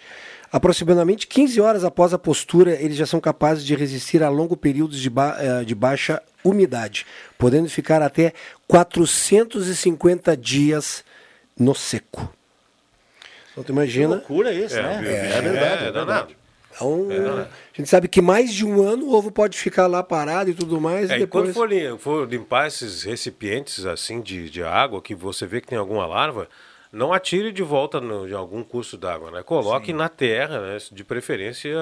[0.50, 4.98] Aproximadamente 15 horas após a postura, eles já são capazes de resistir a longo períodos
[4.98, 8.32] de, ba- eh, de baixa umidade, podendo ficar até
[8.66, 11.04] 450 dias
[11.58, 12.32] no seco.
[13.52, 14.08] Então tu imagina.
[14.08, 15.02] Que loucura isso, É, né?
[15.04, 15.84] é, É verdade.
[15.86, 16.34] é danado.
[16.74, 20.00] Então, É a gente sabe que mais de um ano o ovo pode ficar lá
[20.02, 21.10] parado e tudo mais.
[21.10, 21.70] É, e e quando depois...
[21.92, 26.06] for, for limpar esses recipientes assim de, de água que você vê que tem alguma
[26.06, 26.48] larva,
[26.92, 29.42] não atire de volta no, de algum curso d'água, né?
[29.42, 30.78] Coloque na terra, né?
[30.90, 31.74] De preferência,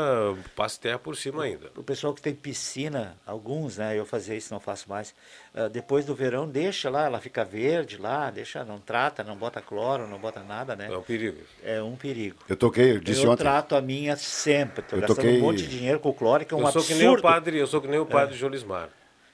[0.54, 1.70] passe terra por cima ainda.
[1.76, 3.98] O pessoal que tem piscina, alguns, né?
[3.98, 5.14] Eu fazia isso, não faço mais.
[5.54, 9.60] ah, depois do verão, deixa lá, ela fica verde lá, deixa, não trata, não bota
[9.60, 10.88] cloro, não bota nada, né?
[10.90, 11.38] É um perigo.
[11.62, 12.38] É um perigo.
[12.48, 13.42] Eu toquei, eu disse eu ontem.
[13.44, 14.80] trato a minha sempre.
[14.82, 16.66] Estou Eu gastando toquei- um monte de dinheiro com o cloro, que é um eu
[16.72, 16.98] sou absurdo.
[16.98, 18.88] que nem o padre, eu sou que nem o padre Jolismar.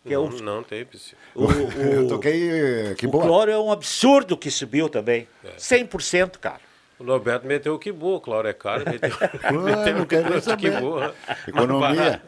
[0.04, 1.18] Que é não, o- não tem piscina.
[1.34, 3.24] O, o- Eu toquei, eh, que o boa.
[3.24, 5.26] cloro é um absurdo que subiu também.
[5.44, 5.50] É.
[5.56, 6.60] 100%, cara.
[6.98, 9.10] O Norberto meteu o que boa, Cláudio é caro, meteu,
[10.06, 11.14] quero nem o que boa.
[11.48, 12.22] Economia.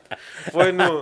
[0.50, 1.00] Foi no,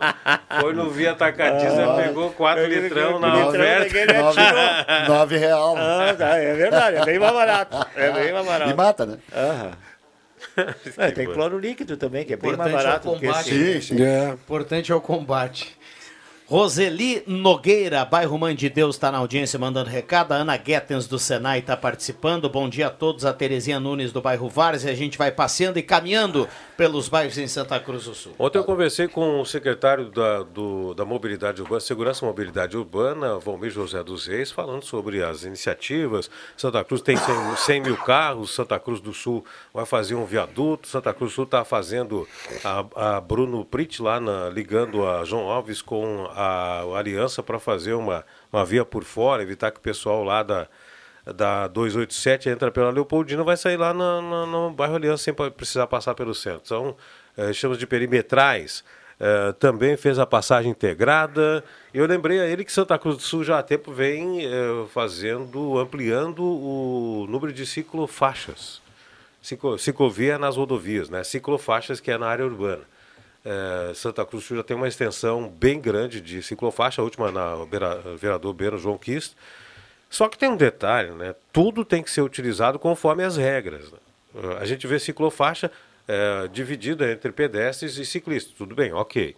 [0.61, 3.95] foi no Via Atacadista, Ah, pegou 4 peguei- litrão na oferta.
[4.13, 4.21] né?
[4.21, 5.75] Nove, nove real.
[5.79, 7.87] Ah, tá, é verdade, é bem mais barato.
[7.97, 8.71] É bem mais barato.
[8.71, 9.19] E mata, né?
[9.35, 9.73] Aham.
[10.99, 13.55] É, tem cloro líquido também, que é bem mais Importante é o barato combate.
[13.55, 13.81] esse.
[13.83, 14.03] Sim, sim.
[14.05, 14.29] É.
[14.31, 15.79] Importante é o combate.
[16.47, 20.33] Roseli Nogueira, bairro Mãe de Deus, está na audiência mandando recado.
[20.33, 22.49] A Ana Guetens do Senai está participando.
[22.49, 23.25] Bom dia a todos.
[23.25, 24.93] A Terezinha Nunes do bairro Várzea.
[24.93, 28.35] A gente vai passeando e caminhando pelos bairros em Santa Cruz do Sul.
[28.39, 33.39] Ontem eu conversei com o secretário da, do- da Mobilidade Urbana, Segurança e Mobilidade Urbana,
[33.39, 36.29] Valmir José dos Reis, falando sobre as iniciativas.
[36.57, 40.87] Santa Cruz tem 100, 100 mil carros, Santa Cruz do Sul vai fazer um viaduto,
[40.89, 42.29] Santa Cruz do Sul está fazendo
[42.63, 46.42] a, a Bruno Prit lá, na- ligando a João Alves com a,
[46.97, 50.67] Aliança para fazer uma, uma via por fora, evitar que o pessoal lá da,
[51.35, 55.87] da 287 entra pela Leopoldina, vai sair lá na- na- no bairro Aliança sem precisar
[55.87, 56.67] passar pelo centro.
[56.69, 56.97] São,
[57.37, 58.83] eh, chamamos de perimetrais.
[59.21, 61.63] Eh, também fez a passagem integrada.
[61.95, 64.51] Eu lembrei a ele que Santa Cruz do Sul já há tempo vem eh,
[64.93, 68.83] fazendo, ampliando o número de ciclofaixas.
[69.41, 71.23] Ciclo, ciclovia nas rodovias, né?
[71.25, 72.83] Ciclofaixas que é na área urbana.
[73.45, 78.01] Eh, Santa Cruz já tem uma extensão bem grande de ciclofaixa, a última na Beira-
[78.17, 79.35] vereador Beno João Quist.
[80.09, 81.35] Só que tem um detalhe, né?
[81.53, 83.91] Tudo tem que ser utilizado conforme as regras.
[83.91, 83.99] né?
[84.37, 85.71] Eh, A gente vê ciclofaixa
[86.07, 88.53] eh, dividida entre pedestres e ciclistas.
[88.57, 89.35] Tudo bem, ok.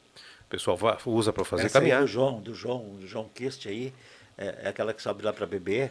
[0.46, 2.00] O pessoal va- usa para fazer Essa caminhar.
[2.02, 3.92] do João, do João, do João Kist aí,
[4.36, 5.90] é, é aquela que sobe lá para beber,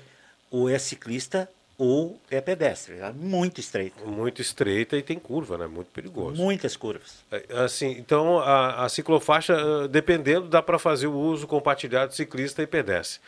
[0.51, 2.99] ou é ciclista ou é pedestre.
[2.99, 4.05] É muito estreito.
[4.07, 5.67] Muito estreita e tem curva, né?
[5.67, 6.41] Muito perigoso.
[6.41, 7.23] Muitas curvas.
[7.31, 12.15] É, Assim, então a, a ciclofaixa, eh, dependendo, dá para fazer o uso compartilhado de
[12.15, 13.19] ciclista e pedestre.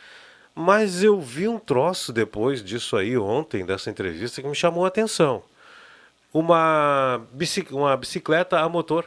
[0.54, 4.88] Mas eu vi um troço depois disso aí ontem, dessa entrevista, que me chamou a
[4.88, 5.42] atenção.
[6.32, 9.04] Uma, bici- uma bicicleta a motor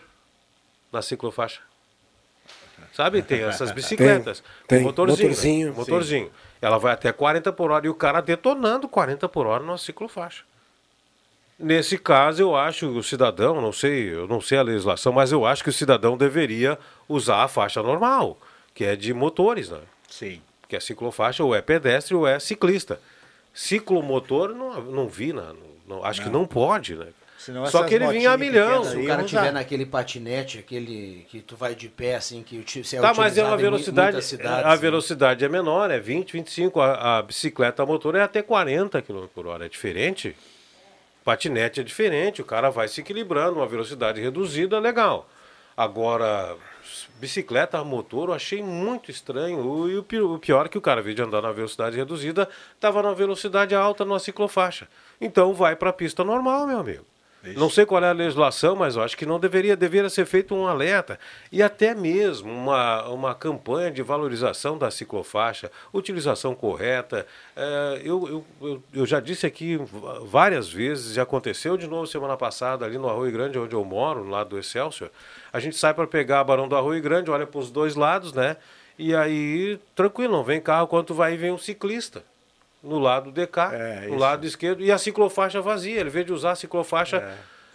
[0.91, 1.61] na ciclofaixa.
[2.93, 3.21] Sabe?
[3.21, 4.43] Tem essas bicicletas.
[4.67, 5.27] Tem, com motorzinho.
[5.29, 5.29] né?
[5.29, 6.31] motorzinho, Motorzinho.
[6.61, 10.43] Ela vai até 40 por hora e o cara detonando 40 por hora numa ciclofaixa.
[11.57, 15.31] Nesse caso, eu acho que o cidadão, não sei, eu não sei a legislação, mas
[15.31, 18.37] eu acho que o cidadão deveria usar a faixa normal,
[18.73, 19.81] que é de motores, né?
[20.09, 20.41] Sim.
[20.69, 22.99] Que é ciclofaixa, ou é pedestre ou é ciclista.
[23.53, 25.43] Ciclomotor, não, não vi, né?
[25.87, 27.07] não, não- acho que não pode, né?
[27.49, 28.83] Senão Só que ele vinha a milhão.
[28.83, 29.51] Se o cara tiver usar.
[29.51, 33.43] naquele patinete, aquele que tu vai de pé, assim, que se é Tá, mas é
[33.43, 34.21] uma velocidade.
[34.21, 34.77] cidades, a né?
[34.77, 36.79] velocidade é menor, é 20, 25.
[36.79, 39.65] A, a bicicleta a motor é até 40 km por hora.
[39.65, 40.35] É diferente.
[41.25, 45.27] Patinete é diferente, o cara vai se equilibrando, uma velocidade reduzida, legal.
[45.75, 46.55] Agora,
[47.19, 49.89] bicicleta a motor eu achei muito estranho.
[49.89, 51.95] E o pi- o pior é que o cara, ao invés de andar na velocidade
[51.97, 54.87] reduzida, estava na velocidade alta numa ciclofaixa.
[55.21, 57.05] Então vai para a pista normal, meu amigo.
[57.55, 60.53] Não sei qual é a legislação, mas eu acho que não deveria, deveria ser feito
[60.53, 61.17] um alerta
[61.51, 67.25] e até mesmo uma, uma campanha de valorização da ciclofaixa, utilização correta.
[67.55, 69.79] É, eu, eu, eu, já disse aqui
[70.25, 74.25] várias vezes, e aconteceu de novo semana passada ali no Arroio Grande, onde eu moro,
[74.25, 75.09] no lado do Excelsior.
[75.53, 78.33] A gente sai para pegar a Barão do Arroio Grande, olha para os dois lados,
[78.33, 78.57] né?
[78.97, 82.21] E aí, tranquilo, não vem carro, quando vai vem um ciclista
[82.83, 84.15] no lado DK, no É, isso.
[84.17, 85.99] lado esquerdo, e a ciclofaixa vazia.
[85.99, 87.33] Ele, vez de usar a ciclofaixa, É.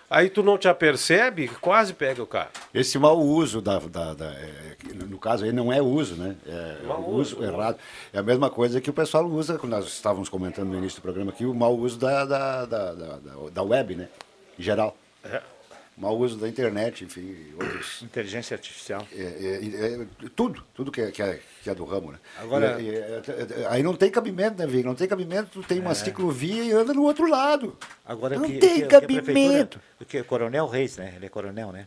[0.09, 2.49] aí tu não te apercebe, quase pega o cara.
[2.73, 4.77] Esse mau uso, da, da- da- é,
[5.09, 6.37] no caso aí, não é uso, né?
[6.47, 7.79] É Mau o uso, uso, errado.
[8.13, 11.03] É a mesma coisa que o pessoal usa, quando nós estávamos comentando no início do
[11.03, 14.09] programa aqui, o mau uso da, da, da, da, da- da web, né?
[14.59, 14.97] Em geral.
[15.25, 15.41] É.
[15.97, 18.03] Mau uso da internet, enfim, outros.
[18.03, 19.07] Inteligência artificial.
[19.13, 22.19] É, é, é, tudo, tudo que é, que, é, que é do ramo, né?
[22.37, 24.83] Agora- é, é, é, aí não tem cabimento, né, Vig?
[24.85, 25.95] Não tem cabimento, tu tem uma É.
[25.95, 27.79] ciclovia e anda no outro lado.
[28.05, 29.81] Agora, não que, tem que, cabimento.
[30.01, 31.13] o que Coronel Reis, né?
[31.15, 31.87] Ele é coronel, né?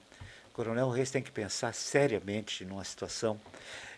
[0.53, 3.37] Coronel Reis tem que pensar seriamente numa situação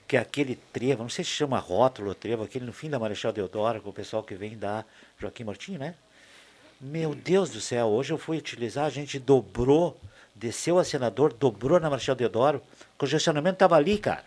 [0.07, 3.31] que aquele trevo, não sei se chama rótulo ou trevo, aquele no fim da Marechal
[3.31, 4.83] Deodoro, com o pessoal que vem da
[5.19, 5.93] Joaquim Martim, né?
[6.81, 9.99] Meu Deus do céu, hoje eu fui utilizar, a gente dobrou,
[10.33, 12.59] desceu a senador, dobrou na Marechal Deodoro.
[12.95, 14.23] O congestionamento estava ali, cara.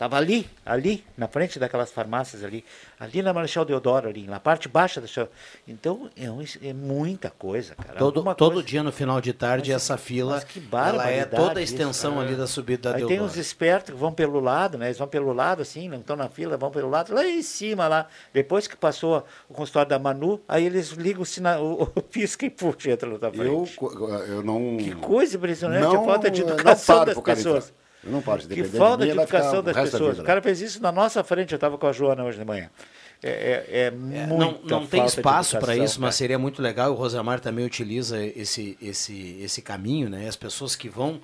[0.00, 2.64] Estava ali, ali, na frente daquelas farmácias ali,
[2.98, 5.28] ali na Marechal Deodoro, ali, na parte baixa da chave.
[5.68, 7.98] Então, é, um- é muita coisa, cara.
[7.98, 11.26] Todo, Alguma todo coisa- dia no final de tarde essa fila Mas que ela é
[11.26, 12.26] toda a isso, extensão cara.
[12.28, 13.30] ali da subida da Aí tem Deodoro.
[13.30, 14.86] uns espertos que vão pelo lado, né?
[14.86, 17.86] Eles vão pelo lado, assim, não estão na fila, vão pelo lado, lá em cima,
[17.86, 18.06] lá.
[18.32, 21.60] Depois que passou o consultório da Manu, aí eles ligam o, sina...
[21.60, 23.32] o, o pisca e puxa, entra na Eu,
[23.66, 23.76] frente.
[23.76, 24.78] co- eu não.
[24.78, 27.70] Que coisa impressionante, Não, a falta de eu educação das pessoas.
[28.02, 30.18] Eu não se Que depender de falta mim, de educação o das da pessoas.
[30.18, 32.70] O cara fez isso na nossa frente, eu estava com a Joana hoje de manhã.
[33.22, 36.12] É, é, é É, muita não, não tem falta espaço para isso, mas cara.
[36.12, 36.90] seria muito legal.
[36.92, 40.26] O Rosemar também utiliza esse, esse, esse caminho, né?
[40.26, 41.20] As pessoas que vão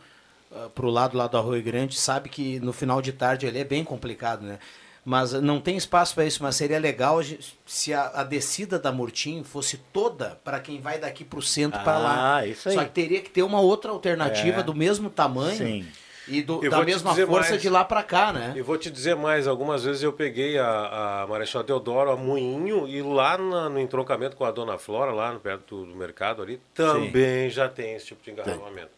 [0.74, 3.64] para o lado lá do Arroio Grande sabe que no final de tarde ele é
[3.64, 4.58] bem complicado, né?
[5.04, 7.20] Mas não tem espaço para isso, mas seria legal
[7.64, 11.80] se a, a descida da Murtim fosse toda para quem vai daqui para o centro
[11.80, 12.36] para lá.
[12.38, 12.74] Ah, isso aí.
[12.74, 14.62] Só que teria que ter uma outra alternativa É.
[14.64, 15.86] do mesmo tamanho Sim.
[16.28, 17.62] E do- Eu da mesma força mais.
[17.62, 18.52] de lá para cá, né?
[18.56, 22.86] E vou te dizer mais, algumas vezes eu peguei a, a Marechal Deodoro, a Moinho,
[22.88, 26.42] e lá na- no entroncamento com a Dona Flora, lá no- perto do, do mercado
[26.42, 28.90] ali, também já tem esse tipo de engarrafamento.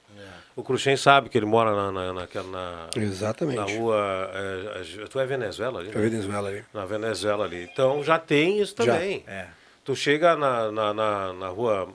[0.56, 3.56] O Cruxem sabe que ele mora na, na, naquela- na, Exatamente.
[3.56, 4.30] na rua.
[4.34, 5.90] É, é, tu é Venezuela ali?
[5.90, 6.64] É Venezuela ali.
[6.74, 7.68] Na Venezuela ali.
[7.72, 8.92] Então já tem isso Já.
[8.92, 9.22] também.
[9.28, 9.46] É.
[9.84, 11.88] Tu chega na, na, na, na rua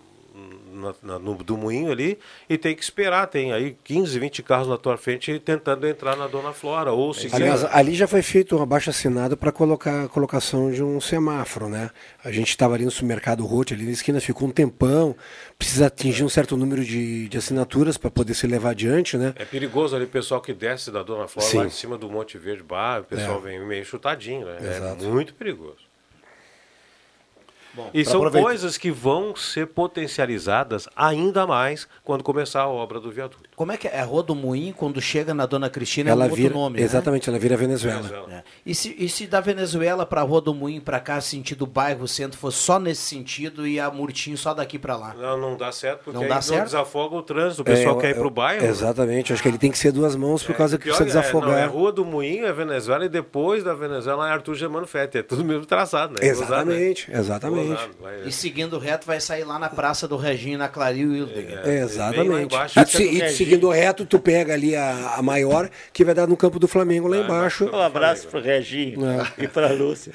[0.71, 2.17] na- na- no, do Moinho ali
[2.49, 3.27] e tem que esperar.
[3.27, 6.91] Tem aí 15, 20 carros na tua frente tentando entrar na Dona Flora.
[6.91, 10.83] Ou se Aliás, ali já foi feito um abaixo assinado para colocar a colocação de
[10.83, 11.89] um semáforo, né?
[12.23, 15.15] A gente estava ali no supermercado Rote, ali na esquina, ficou um tempão,
[15.57, 19.33] precisa atingir um certo número de, de assinaturas para poder se levar adiante, né?
[19.37, 21.57] É perigoso ali o pessoal que desce da Dona Flora Sim.
[21.59, 23.49] lá em cima do Monte Verde Bar, o pessoal É.
[23.49, 24.57] vem meio chutadinho, né?
[24.59, 25.03] Exato.
[25.05, 25.82] É muito perigoso.
[27.75, 32.99] Bom, e são aproveitar- coisas que vão ser potencializadas ainda mais quando começar a obra
[32.99, 33.49] do viaduto.
[33.55, 33.99] Como é que é?
[33.99, 36.79] A Rua do Moinho, quando chega na Dona Cristina, Ela é um outro vira, nome,
[36.79, 36.85] né?
[36.85, 38.27] exatamente, ela vira Venezuela.
[38.31, 38.43] É.
[38.65, 42.07] E, se, e se da Venezuela para a Rua do Moinho para cá, sentido bairro,
[42.07, 45.13] centro, fosse só nesse sentido e a Murtinho só daqui para lá?
[45.15, 46.65] Não, não dá certo, porque Não aí dá não certo?
[46.65, 48.65] desafoga o trânsito, o pessoal É, quer ir eu- pro bairro.
[48.65, 51.21] Exatamente, acho que ele tem que ser duas mãos por causa que Pior precisa é-
[51.21, 51.49] desafogar.
[51.49, 55.17] não, é Rua do Moinho, é Venezuela, e depois da Venezuela é Arthur Germano Fete.
[55.17, 56.27] É tudo o mesmo traçado, né?
[56.27, 57.19] Exatamente, né?
[57.19, 57.62] exatamente.
[57.67, 61.61] Gozado, vai- E seguindo reto, vai sair lá na Praça do Reginho, na Clario Wildeger.
[61.65, 62.53] É, exatamente.
[62.53, 66.37] embaixo, E, e seguindo reto, tu pega ali a, a maior, que vai dar no
[66.37, 67.69] campo do Flamengo lá embaixo.
[67.73, 69.43] Um abraço pro Reginho É.
[69.43, 70.11] e pra Lúcia.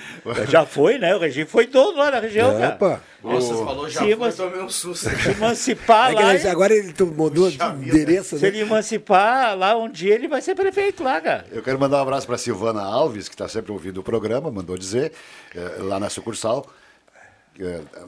[0.49, 1.15] Já foi, né?
[1.15, 2.77] O Reginho foi todo lá na região, É, cara.
[2.77, 3.01] pá.
[3.23, 5.11] Nossa, você falou já Se foi, eman- tomei um susto.
[5.11, 6.35] se emancipar É lá.
[6.37, 8.49] ele- agora ele mudou de endereço, Se né?
[8.49, 11.45] ele emancipar lá um dia, ele vai ser prefeito lá, cara.
[11.51, 14.79] Eu quero mandar um abraço para Silvana Alves, que está sempre ouvindo o programa, mandou
[14.79, 15.13] dizer,
[15.55, 16.65] eh, lá na sucursal,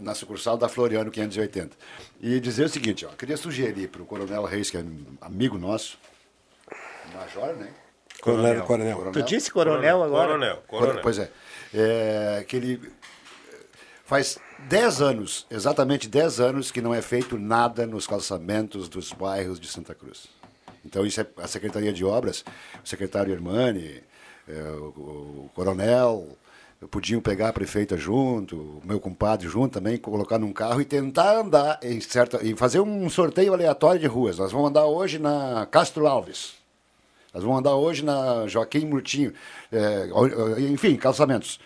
[0.00, 1.76] na sucursal da Floriano 580.
[2.20, 4.84] E dizer o seguinte, ó, queria sugerir para o Coronel Reis, que é
[5.20, 5.98] amigo nosso,
[7.14, 7.68] major, né?
[8.20, 9.12] Coronel, coronel.
[9.12, 10.28] Tu disse coronel agora?
[10.28, 11.02] Coronel, coronel.
[11.02, 11.30] Pois é,
[11.72, 12.92] é, que ele
[14.04, 19.58] faz 10 anos, exatamente 10 anos, que não é feito nada nos calçamentos dos bairros
[19.58, 20.28] de Santa Cruz.
[20.84, 22.44] Então, isso é a Secretaria de Obras,
[22.84, 24.02] o secretário Hermani,
[24.48, 26.36] é, o, o coronel,
[26.88, 31.36] podiam pegar a prefeita junto, o meu compadre junto também, colocar num carro e tentar
[31.36, 32.44] andar em certa.
[32.44, 34.38] e fazer um sorteio aleatório de ruas.
[34.38, 36.54] Nós vamos andar hoje na Castro Alves.
[37.34, 39.32] Nós vamos andar hoje na Joaquim Murtinho,
[39.70, 40.08] é,
[40.72, 41.60] enfim, calçamentos.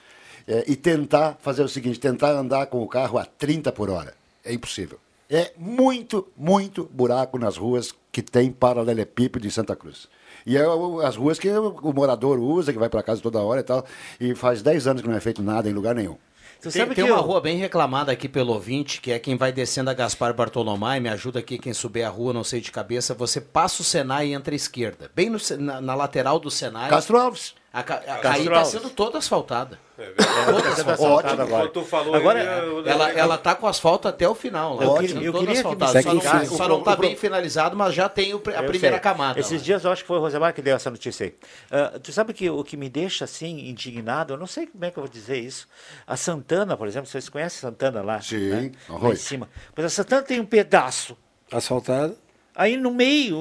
[0.47, 4.15] É, e tentar fazer o seguinte, tentar andar com o carro a 30 por hora.
[4.45, 4.99] É impossível.
[5.31, 10.07] É muito, muito buraco nas ruas que tem paralelepípedo em Santa Cruz.
[10.47, 10.65] E é
[11.07, 13.85] as ruas que o, morador usa, que vai para casa toda hora e tal.
[14.21, 16.17] E faz 10 anos que não é feito nada em lugar nenhum.
[16.61, 19.19] Tu Tem, sabe tem que uma eu- rua bem reclamada aqui pelo ouvinte, que é
[19.19, 22.61] quem vai descendo a Gaspar Bartolomé, me ajuda aqui quem subir a rua, não sei
[22.61, 26.39] de cabeça, você passa o Senai e entra à esquerda, bem no na, na lateral
[26.39, 26.89] do Senai.
[26.89, 27.55] Castro Alves.
[27.77, 29.81] A ca- a- Castro aí está sendo toda asfaltada.
[29.99, 30.91] É Toda Ótimo.
[30.93, 31.63] asfaltada agora.
[31.65, 34.77] Quando tu falou Agora, aí, eu- Ela, ela tá com asfalto até o final.
[34.77, 36.03] Lá, Eu Tá queria- eu queria que me asfaltada.
[36.03, 39.01] Só não, só não tá bem finalizado, mas já tem o a Eu primeira sei.
[39.03, 39.41] camada.
[39.41, 39.65] Esses lá.
[39.65, 41.35] dias eu acho que foi o Rosemar que deu essa notícia aí.
[41.69, 44.91] Ah, tu sabe que o que me deixa assim indignado, eu não sei como é
[44.93, 45.67] que eu vou dizer isso.
[46.07, 48.21] A Santana, por exemplo, vocês conhecem Santana lá?
[48.21, 48.71] Sim, né?
[48.89, 49.49] Lá em cima.
[49.77, 51.17] Mas a Santana tem um pedaço.
[51.51, 52.17] Asfaltado.
[52.55, 53.41] Aí no meio,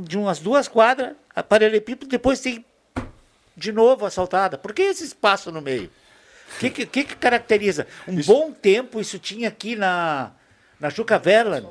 [0.00, 2.62] de umas duas quadras, a paralelepípedo, depois tem
[3.56, 4.56] de novo assaltada.
[4.58, 5.90] Por que esse espaço no meio?
[6.56, 7.86] O que, que, que que caracteriza?
[8.06, 10.30] Um bom tempo isso tinha aqui na,
[10.78, 11.64] Na Juca Verlan.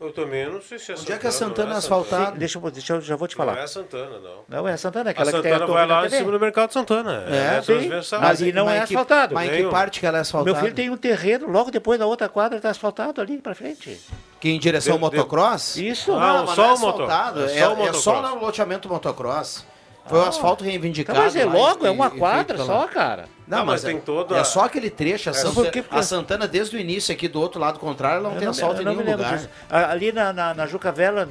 [0.00, 2.22] Eu também não sei se é Onde é que é Santana, Santana não é asfaltado?
[2.24, 2.38] Santana.
[2.38, 3.54] Deixa, eu- deixa eu já vou te falar.
[3.54, 4.44] Não é Santana, não.
[4.48, 6.40] Não é Santana, é A aquela que tem Santana a vai lá em cima do
[6.40, 7.24] Mercado Santana.
[7.28, 7.66] É, É, sim.
[7.74, 8.20] transversal.
[8.20, 9.34] Mas ali não Mas é asfaltado.
[9.34, 10.52] mas em que parte que ela é asfaltada?
[10.52, 14.00] Meu filho tem um terreno, logo depois da outra quadra está asfaltado ali pra frente.
[14.40, 15.76] Que em direção ao Deu- deu- motocross?
[15.76, 16.10] Isso.
[16.10, 18.02] Não, Não, mas só não é o moto- asfaltado, é É, só o é motocross.
[18.02, 19.66] só no loteamento motocross.
[20.06, 21.18] Foi o asfalto reivindicado.
[21.18, 23.26] Mas é logo, e- é uma quadra só, cara.
[23.46, 25.28] Não, Não, mas, mas tem é, toda é a- só aquele trecho.
[25.28, 28.28] A, É, Santa- porque- a Santana, desde o início aqui do outro lado contrário, ela
[28.28, 29.36] não Eu tem não, asfalto em nenhum lugar.
[29.36, 29.48] disso.
[29.70, 31.28] Ali na, na, na Juca Vela,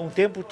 [0.00, 0.44] um tempo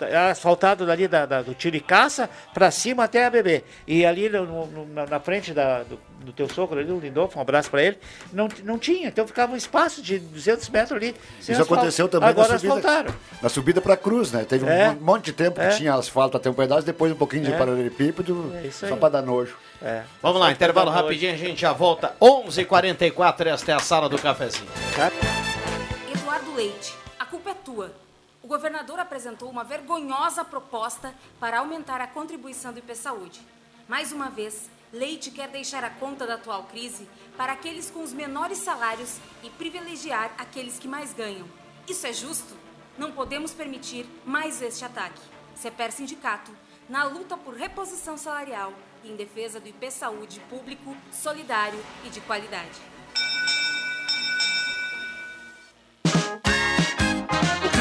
[0.00, 3.64] era asfaltado dali da, da- do Tiricaça pra cima até a bebê.
[3.86, 7.42] E ali no- no- na, frente da, do, do teu sogro ali, o Lindolfo, um
[7.42, 7.98] abraço pra ele,
[8.32, 9.08] não, não tinha.
[9.08, 11.14] Então ficava um espaço de 200 metros ali.
[11.40, 11.74] sem Isso asfalto.
[11.74, 13.14] aconteceu também Agora na subida, asfaltaram.
[13.42, 14.44] na subida para Cruz, né?
[14.44, 14.90] Teve É.
[14.90, 15.68] um monte de tempo É.
[15.70, 17.56] que tinha asfalto até um pedaço, depois um pouquinho de É.
[17.58, 19.56] paralelepípedo, É só para dar nojo.
[19.82, 20.02] É.
[20.22, 22.12] Vamos lá, intervalo rapidinho, a gente já volta.
[22.20, 24.66] 11h44, esta é a sala do cafezinho.
[26.12, 27.92] Eduardo Leite, a culpa é tua.
[28.48, 33.42] O governador apresentou uma vergonhosa proposta para aumentar a contribuição do IP Saúde.
[33.86, 37.06] Mais uma vez, Leite quer deixar a conta da atual crise
[37.36, 41.46] para aqueles com os menores salários e privilegiar aqueles que mais ganham.
[41.86, 42.56] Isso é justo?
[42.96, 45.20] Não podemos permitir mais este ataque.
[45.54, 46.50] CEPER Sindicato,
[46.88, 48.72] na luta por reposição salarial
[49.04, 52.80] e em defesa do IP Saúde público, solidário e de qualidade.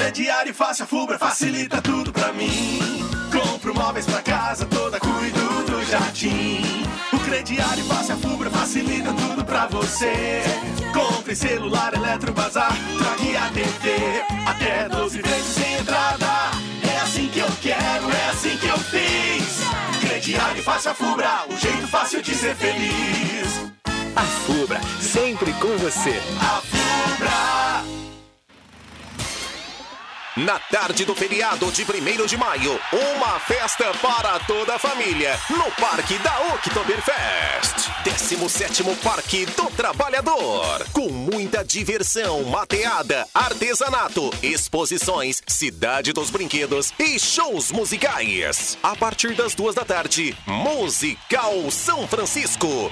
[0.08, 2.80] O crediário fácil, a Fubra facilita tudo pra mim.
[3.30, 6.62] Compro móveis pra casa toda, cuido do jardim.
[7.12, 10.44] O crediário fácil, a Fubra facilita tudo pra você.
[10.94, 14.24] Compre celular, eletro, bazar, trague a TV.
[14.46, 16.26] Até 12 vezes sem entrada.
[16.90, 19.60] É assim que eu quero, é assim que eu fiz.
[20.00, 23.74] Crediário fácil, a Fubra, o jeito fácil de ser feliz.
[24.16, 26.18] A Fubra, sempre com você.
[26.40, 28.07] A Fubra.
[30.38, 35.72] Na tarde do feriado de 1 de maio, uma festa para toda a família no
[35.72, 37.90] Parque da Oktoberfest.
[38.06, 40.86] 17º Parque do Trabalhador.
[40.94, 48.78] Com muita diversão, mateada, artesanato, exposições, cidade dos brinquedos e shows musicais.
[48.84, 52.92] A partir das duas da tarde, Musical São Francisco,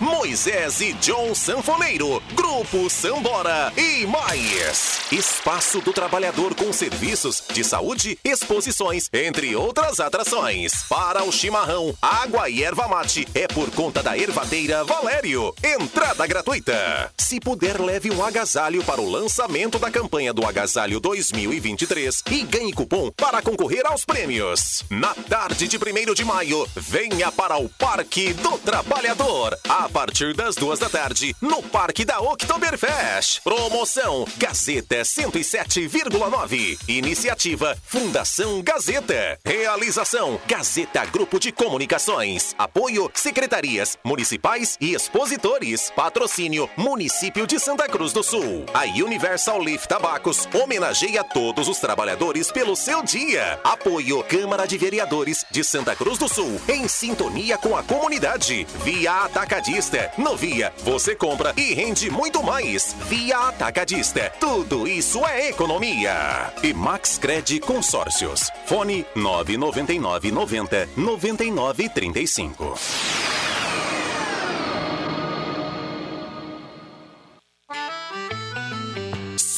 [0.00, 5.00] Moisés e John Sanfoneiro, Grupo Sambora e mais.
[5.12, 10.84] Espaço do Trabalhador com serviços de saúde, exposições, entre outras atrações.
[10.88, 15.54] Para o chimarrão, água e erva mate é por conta da ervateira Valério.
[15.62, 17.12] Entrada gratuita.
[17.18, 22.72] Se puder, leve um agasalho para o lançamento da campanha do Agasalho 2023 e ganhe
[22.72, 24.84] cupom para concorrer aos prêmios.
[24.88, 29.33] Na tarde de 1 de maio, venha para o Parque do Trabalhador.
[29.68, 33.40] A partir das duas da tarde, no Parque da Oktoberfest.
[33.42, 36.78] Promoção Gazeta 107,9.
[36.86, 39.36] Iniciativa Fundação Gazeta.
[39.44, 42.54] Realização Gazeta Grupo de Comunicações.
[42.56, 45.90] Apoio Secretarias Municipais e Expositores.
[45.96, 48.64] Patrocínio Município de Santa Cruz do Sul.
[48.72, 53.58] A Universal Leaf Tabacos homenageia todos os trabalhadores pelo seu dia.
[53.64, 56.60] Apoio Câmara de Vereadores de Santa Cruz do Sul.
[56.68, 58.64] Em sintonia com a comunidade.
[58.84, 60.12] Via Atacadista.
[60.18, 62.94] No Via, você compra e rende muito mais.
[63.08, 64.30] Via Atacadista.
[64.38, 66.52] Tudo isso é economia.
[66.62, 68.50] E Max Cred Consórcios.
[68.66, 72.74] Fone 999 90 99 35.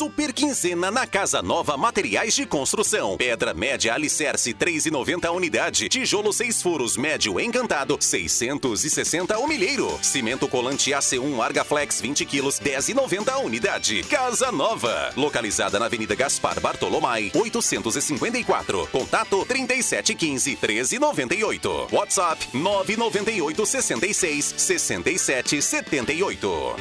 [0.06, 3.16] Super quinzena na Casa Nova Materiais de Construção.
[3.16, 5.88] Pedra média alicerce 3,90 a unidade.
[5.88, 9.98] Tijolo 6 furos médio encantado 660 o milheiro.
[10.00, 14.04] Cimento colante AC1 Argaflex 20 quilos 10,90 a unidade.
[14.04, 15.10] Casa Nova.
[15.16, 18.86] Localizada na Avenida Gaspar Bartolomai 854.
[18.92, 21.88] Contato 3715 1398.
[21.90, 26.76] WhatsApp 998 66 67 78.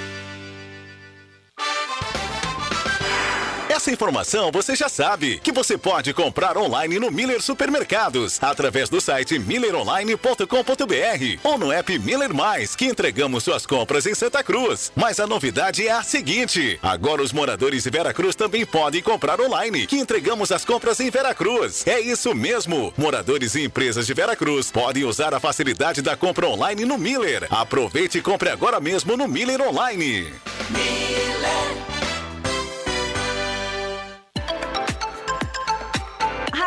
[3.75, 9.01] Essa informação você já sabe, que você pode comprar online no Miller Supermercados, através do
[9.01, 14.93] site milleronline.com.br ou no app Miller Mais, que entregamos suas compras em Santa Cruz.
[14.95, 19.87] Mas a novidade é a seguinte: agora os moradores de Veracruz também podem comprar online,
[19.87, 21.85] que entregamos as compras em Veracruz.
[21.85, 22.93] É isso mesmo!
[22.95, 27.45] Moradores e empresas de Veracruz podem usar a facilidade da compra online no Miller.
[27.49, 30.31] Aproveite e compre agora mesmo no Miller Online.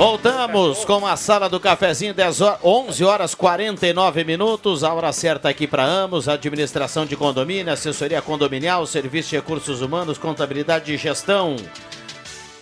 [0.00, 4.82] Voltamos com a sala do cafezinho, 10 horas, 11 horas 49 minutos.
[4.82, 10.16] A hora certa aqui para Amos, administração de condomínio, assessoria condominial, serviço de recursos humanos,
[10.16, 11.54] contabilidade e gestão.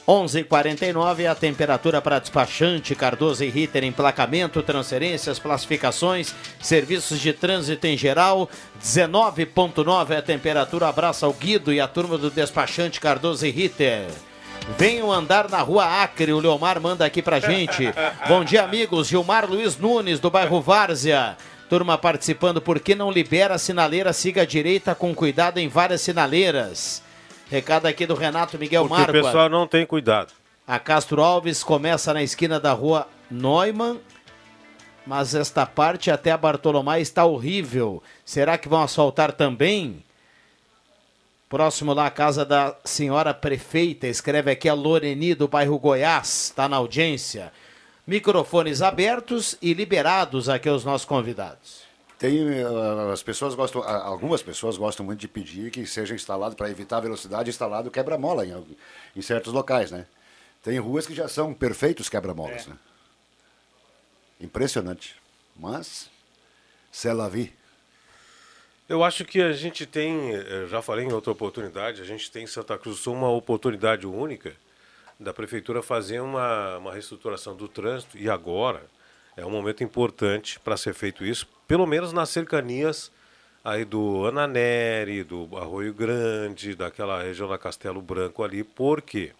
[0.04, 7.96] 11:49 a temperatura para despachante Cardoso e Ritter, emplacamento, transferências, classificações, serviços de trânsito em
[7.96, 8.50] geral.
[8.82, 10.88] 19.9 a temperatura.
[10.88, 14.08] Abraça o Guido e a turma do despachante Cardoso e Ritter.
[14.76, 17.92] Venham andar na rua Acre, o Leomar manda aqui pra gente.
[18.28, 19.08] Bom dia, amigos.
[19.08, 21.36] Gilmar Luiz Nunes, do bairro Várzea.
[21.68, 24.12] Turma participando, por que não libera a sinaleira?
[24.12, 27.02] Siga a direita com cuidado em várias sinaleiras.
[27.50, 29.18] Recado aqui do Renato Miguel Porque Marco.
[29.18, 30.32] o pessoal não tem cuidado.
[30.66, 33.98] A Castro Alves começa na esquina da rua Neumann,
[35.06, 38.02] mas esta parte até a Bartolomé está horrível.
[38.24, 40.04] Será que vão asfaltar também?
[41.48, 46.68] Próximo lá, a casa da senhora prefeita, escreve aqui a Loreni do bairro Goiás, está
[46.68, 47.50] na audiência.
[48.06, 51.82] Microfones abertos e liberados aqui aos nossos convidados.
[52.18, 56.68] Tem, eh, as pessoas gostam, algumas pessoas gostam muito de pedir que seja instalado, para
[56.68, 58.76] evitar a velocidade, instalado quebra-mola em,
[59.16, 60.04] em certos locais, né?
[60.62, 62.76] Tem ruas que já são perfeitos quebra-molas, né?
[64.40, 65.16] Impressionante.
[65.56, 66.10] Mas,
[66.92, 67.57] c'est la vie.
[68.88, 72.44] Eu acho que a gente tem, eh, já falei em outra oportunidade, a gente tem
[72.44, 74.54] em Santa Cruz do Sul uma oportunidade única
[75.20, 78.82] da prefeitura fazer uma, uma reestruturação do trânsito e agora
[79.36, 83.12] é um momento importante para ser feito isso, pelo menos nas cercanias
[83.62, 88.64] aí do Ananeri, do Arroio Grande, daquela região da Castelo Branco ali.
[88.64, 89.32] Por quê?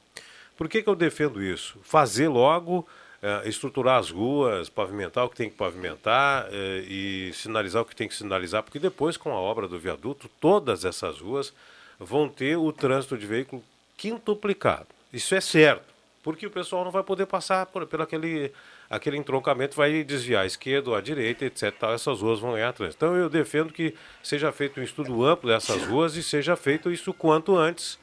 [0.59, 1.79] Por que, que eu defendo isso?
[1.83, 2.87] Fazer logo,
[3.21, 7.97] eh, estruturar as ruas, pavimentar o que tem que pavimentar eh, e sinalizar o que
[7.97, 11.53] tem que sinalizar, porque depois, com a obra do viaduto, todas essas ruas
[11.99, 13.63] vão ter o trânsito de veículo
[13.97, 14.87] quintuplicado.
[15.13, 15.93] Isso é certo,
[16.23, 18.53] porque o pessoal não vai poder passar por, por aquele,
[18.89, 21.75] aquele entroncamento, vai desviar à esquerda ou à direita, etc.
[21.77, 23.05] Tal, essas ruas vão ganhar trânsito.
[23.05, 27.13] Então eu defendo que seja feito um estudo amplo dessas ruas e seja feito isso
[27.13, 27.99] quanto antes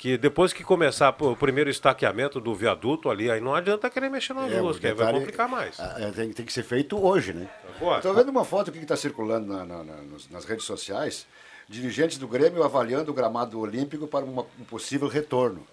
[0.00, 4.32] que depois que começar o primeiro estaqueamento do viaduto ali, aí não adianta querer mexer
[4.32, 5.78] nas É, ruas, que aí vai complicar mais.
[5.78, 7.46] ah, é, tem, tem que ser feito hoje, né?
[7.76, 7.98] Agora.
[7.98, 9.96] Estou vendo uma foto aqui que está circulando na- na- na-
[10.30, 11.26] nas redes sociais,
[11.68, 15.66] dirigentes do Grêmio avaliando o gramado olímpico para uma- um possível retorno.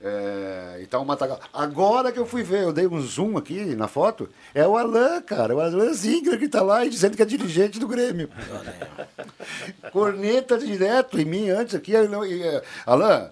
[0.00, 1.40] É, então, Matagal.
[1.52, 5.22] Agora que eu fui ver, eu dei um zoom aqui na foto, é o Alain,
[5.22, 8.28] cara, o Alain Zinger que está lá e dizendo que é dirigente do Grêmio.
[9.90, 11.96] Corneta direto em mim antes aqui.
[11.96, 13.30] é, Alain,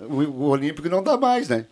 [0.00, 1.66] o, o Olímpico não dá mais, né?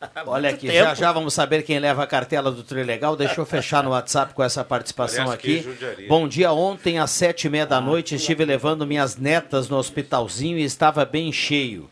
[0.26, 3.16] Olha aqui, já já vamos saber quem leva a cartela do Trilegal.
[3.16, 5.60] Deixa eu fechar no WhatsApp com essa participação aqui.
[5.60, 6.08] judiaria.
[6.08, 10.56] Bom dia, ontem às sete e meia da noite estive levando minhas netas no hospitalzinho
[10.56, 11.90] e estava bem cheio.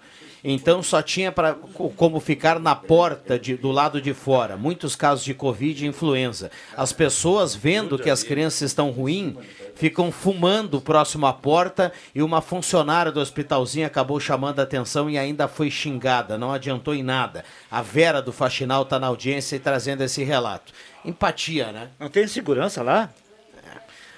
[0.49, 4.57] Então só tinha co- como ficar na porta de- do lado de fora.
[4.57, 6.53] Muitos casos de Covid e influenza.
[6.77, 9.35] As pessoas vendo que as crianças estão ruins,
[9.75, 15.19] ficam fumando próximo à porta e uma funcionária do hospitalzinho acabou chamando a atenção e
[15.19, 16.39] ainda foi xingada.
[16.39, 17.45] Não adiantou em nada.
[17.69, 20.73] A Vera do Faxinal está na audiência e trazendo esse relato.
[21.05, 21.89] Empatia, né?
[21.99, 23.11] Não tem segurança lá?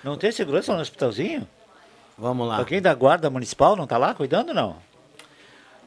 [0.04, 1.48] Não tem segurança no hospitalzinho?
[2.18, 2.58] Vamos lá.
[2.58, 4.76] Alguém da guarda municipal não tá lá cuidando, não?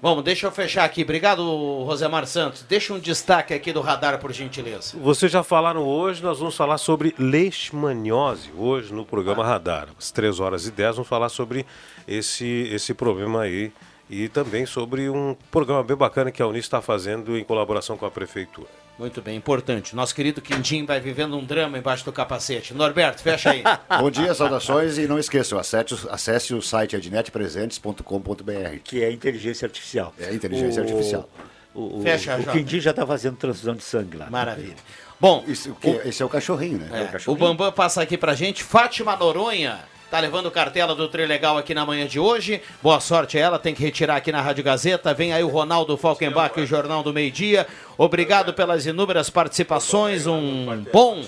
[0.01, 1.03] Vamos, deixa eu fechar aqui.
[1.03, 1.43] Obrigado,
[1.83, 2.63] Rosemar Santos.
[2.63, 4.97] Deixa um destaque aqui do radar, por gentileza.
[4.97, 9.89] Vocês já falaram hoje, nós vamos falar sobre leishmaniose, hoje no programa Radar.
[9.95, 11.67] Às 3 horas e 10 vamos falar sobre
[12.07, 13.71] esse, esse problema aí
[14.09, 18.05] e também sobre um programa bem bacana que a Unis está fazendo em colaboração com
[18.05, 18.80] a Prefeitura.
[18.99, 19.95] Muito bem, importante.
[19.95, 22.73] Nosso querido Quindim vai vivendo um drama embaixo do capacete.
[22.73, 23.63] Norberto, fecha aí.
[23.99, 28.79] Bom dia, saudações e não esqueçam, acesse, o- acesse o site adnetpresentes.com.br.
[28.83, 30.13] Que é inteligência artificial.
[30.19, 31.29] É inteligência O- artificial.
[31.73, 32.51] O, o, Fecha, o Jota.
[32.51, 34.29] Quindim já está fazendo transfusão de sangue lá.
[34.29, 34.75] Maravilha.
[35.19, 36.89] Bom, Isso, que- esse é o cachorrinho, né?
[36.91, 37.39] É, o o cachorrinho.
[37.47, 38.63] Bambam passa aqui pra gente.
[38.63, 39.79] Fátima Noronha
[40.11, 42.61] tá levando cartela do Trilegal aqui na manhã de hoje.
[42.83, 45.13] Boa sorte a ela, tem que retirar aqui na Rádio Gazeta.
[45.13, 47.65] Vem aí o Ronaldo Falkenbach, o Jornal do Meio Dia.
[47.97, 50.27] Obrigado pelas inúmeras participações.
[50.27, 51.23] Um bom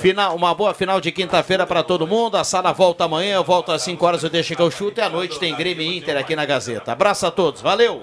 [0.00, 2.36] final, uma boa final de quinta-feira para todo mundo.
[2.36, 4.98] A sala volta amanhã, eu volto às 5 horas, eu deixo que eu chuto.
[4.98, 6.90] E à noite tem Grêmio Inter aqui na Gazeta.
[6.90, 8.02] Abraço a todos, valeu!